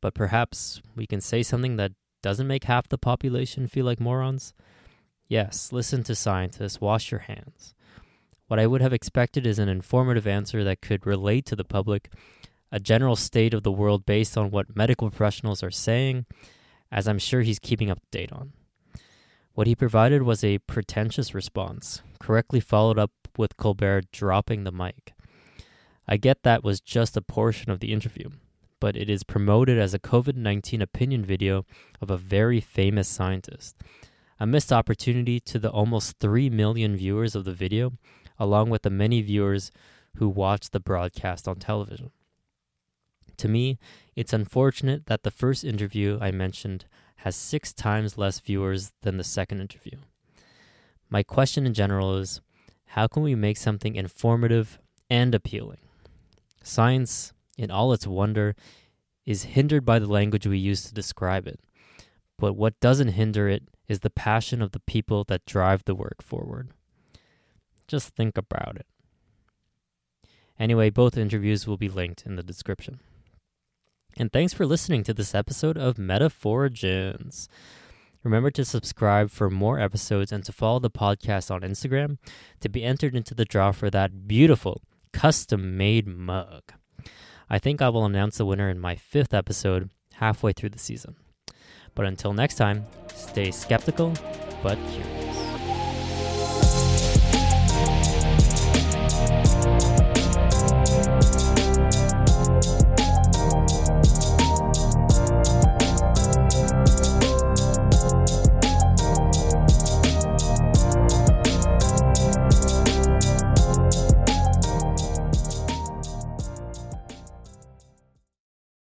But 0.00 0.14
perhaps 0.14 0.80
we 0.94 1.04
can 1.04 1.20
say 1.20 1.42
something 1.42 1.76
that 1.78 1.92
doesn't 2.22 2.46
make 2.46 2.64
half 2.64 2.88
the 2.88 2.98
population 2.98 3.66
feel 3.66 3.86
like 3.86 3.98
morons? 3.98 4.54
Yes, 5.28 5.72
listen 5.72 6.02
to 6.04 6.14
scientists, 6.14 6.80
wash 6.80 7.10
your 7.10 7.20
hands. 7.20 7.74
What 8.46 8.60
I 8.60 8.66
would 8.66 8.82
have 8.82 8.92
expected 8.92 9.46
is 9.46 9.58
an 9.58 9.68
informative 9.70 10.26
answer 10.26 10.62
that 10.64 10.82
could 10.82 11.06
relate 11.06 11.46
to 11.46 11.56
the 11.56 11.64
public, 11.64 12.10
a 12.70 12.78
general 12.78 13.16
state 13.16 13.54
of 13.54 13.62
the 13.62 13.72
world 13.72 14.04
based 14.04 14.36
on 14.36 14.50
what 14.50 14.76
medical 14.76 15.10
professionals 15.10 15.62
are 15.62 15.70
saying, 15.70 16.26
as 16.92 17.08
I'm 17.08 17.18
sure 17.18 17.40
he's 17.40 17.58
keeping 17.58 17.90
up 17.90 18.00
to 18.00 18.18
date 18.18 18.32
on. 18.32 18.52
What 19.54 19.66
he 19.66 19.74
provided 19.74 20.22
was 20.22 20.44
a 20.44 20.58
pretentious 20.58 21.34
response, 21.34 22.02
correctly 22.18 22.60
followed 22.60 22.98
up 22.98 23.12
with 23.38 23.56
Colbert 23.56 24.10
dropping 24.12 24.64
the 24.64 24.72
mic. 24.72 25.12
I 26.06 26.18
get 26.18 26.42
that 26.42 26.62
was 26.62 26.80
just 26.80 27.16
a 27.16 27.22
portion 27.22 27.70
of 27.70 27.80
the 27.80 27.92
interview, 27.92 28.30
but 28.78 28.96
it 28.96 29.08
is 29.08 29.24
promoted 29.24 29.78
as 29.78 29.94
a 29.94 29.98
COVID 29.98 30.36
19 30.36 30.82
opinion 30.82 31.24
video 31.24 31.64
of 32.02 32.10
a 32.10 32.18
very 32.18 32.60
famous 32.60 33.08
scientist. 33.08 33.76
A 34.40 34.46
missed 34.46 34.72
opportunity 34.72 35.38
to 35.40 35.58
the 35.58 35.70
almost 35.70 36.18
3 36.18 36.50
million 36.50 36.96
viewers 36.96 37.34
of 37.34 37.44
the 37.44 37.52
video, 37.52 37.92
along 38.38 38.70
with 38.70 38.82
the 38.82 38.90
many 38.90 39.22
viewers 39.22 39.70
who 40.16 40.28
watched 40.28 40.72
the 40.72 40.80
broadcast 40.80 41.46
on 41.46 41.56
television. 41.56 42.10
To 43.38 43.48
me, 43.48 43.78
it's 44.14 44.32
unfortunate 44.32 45.06
that 45.06 45.22
the 45.22 45.30
first 45.30 45.64
interview 45.64 46.18
I 46.20 46.30
mentioned 46.30 46.86
has 47.16 47.36
six 47.36 47.72
times 47.72 48.18
less 48.18 48.40
viewers 48.40 48.92
than 49.02 49.16
the 49.16 49.24
second 49.24 49.60
interview. 49.60 49.98
My 51.08 51.22
question 51.22 51.66
in 51.66 51.74
general 51.74 52.16
is 52.16 52.40
how 52.86 53.06
can 53.06 53.22
we 53.22 53.34
make 53.34 53.56
something 53.56 53.96
informative 53.96 54.78
and 55.10 55.34
appealing? 55.34 55.78
Science, 56.62 57.32
in 57.58 57.70
all 57.70 57.92
its 57.92 58.06
wonder, 58.06 58.54
is 59.26 59.44
hindered 59.44 59.84
by 59.84 59.98
the 59.98 60.06
language 60.06 60.46
we 60.46 60.58
use 60.58 60.84
to 60.84 60.94
describe 60.94 61.46
it. 61.46 61.60
But 62.38 62.54
what 62.54 62.80
doesn't 62.80 63.08
hinder 63.08 63.48
it 63.48 63.64
is 63.88 64.00
the 64.00 64.10
passion 64.10 64.62
of 64.62 64.72
the 64.72 64.80
people 64.80 65.24
that 65.24 65.46
drive 65.46 65.84
the 65.84 65.94
work 65.94 66.22
forward. 66.22 66.70
Just 67.86 68.14
think 68.14 68.38
about 68.38 68.76
it. 68.76 68.86
Anyway, 70.58 70.90
both 70.90 71.16
interviews 71.16 71.66
will 71.66 71.76
be 71.76 71.88
linked 71.88 72.24
in 72.24 72.36
the 72.36 72.42
description. 72.42 73.00
And 74.16 74.32
thanks 74.32 74.54
for 74.54 74.64
listening 74.64 75.02
to 75.04 75.14
this 75.14 75.34
episode 75.34 75.76
of 75.76 75.96
Metaphorigins. 75.96 77.48
Remember 78.22 78.50
to 78.52 78.64
subscribe 78.64 79.30
for 79.30 79.50
more 79.50 79.78
episodes 79.78 80.32
and 80.32 80.44
to 80.44 80.52
follow 80.52 80.78
the 80.78 80.90
podcast 80.90 81.50
on 81.50 81.60
Instagram 81.60 82.18
to 82.60 82.68
be 82.68 82.84
entered 82.84 83.14
into 83.14 83.34
the 83.34 83.44
draw 83.44 83.72
for 83.72 83.90
that 83.90 84.26
beautiful 84.26 84.80
custom 85.12 85.76
made 85.76 86.06
mug. 86.06 86.62
I 87.50 87.58
think 87.58 87.82
I 87.82 87.90
will 87.90 88.06
announce 88.06 88.38
the 88.38 88.46
winner 88.46 88.70
in 88.70 88.80
my 88.80 88.94
fifth 88.94 89.34
episode 89.34 89.90
halfway 90.14 90.52
through 90.52 90.70
the 90.70 90.78
season. 90.78 91.16
But 91.94 92.06
until 92.06 92.32
next 92.32 92.56
time, 92.56 92.84
stay 93.14 93.50
skeptical 93.50 94.12
but 94.62 94.78
curious. 94.92 95.23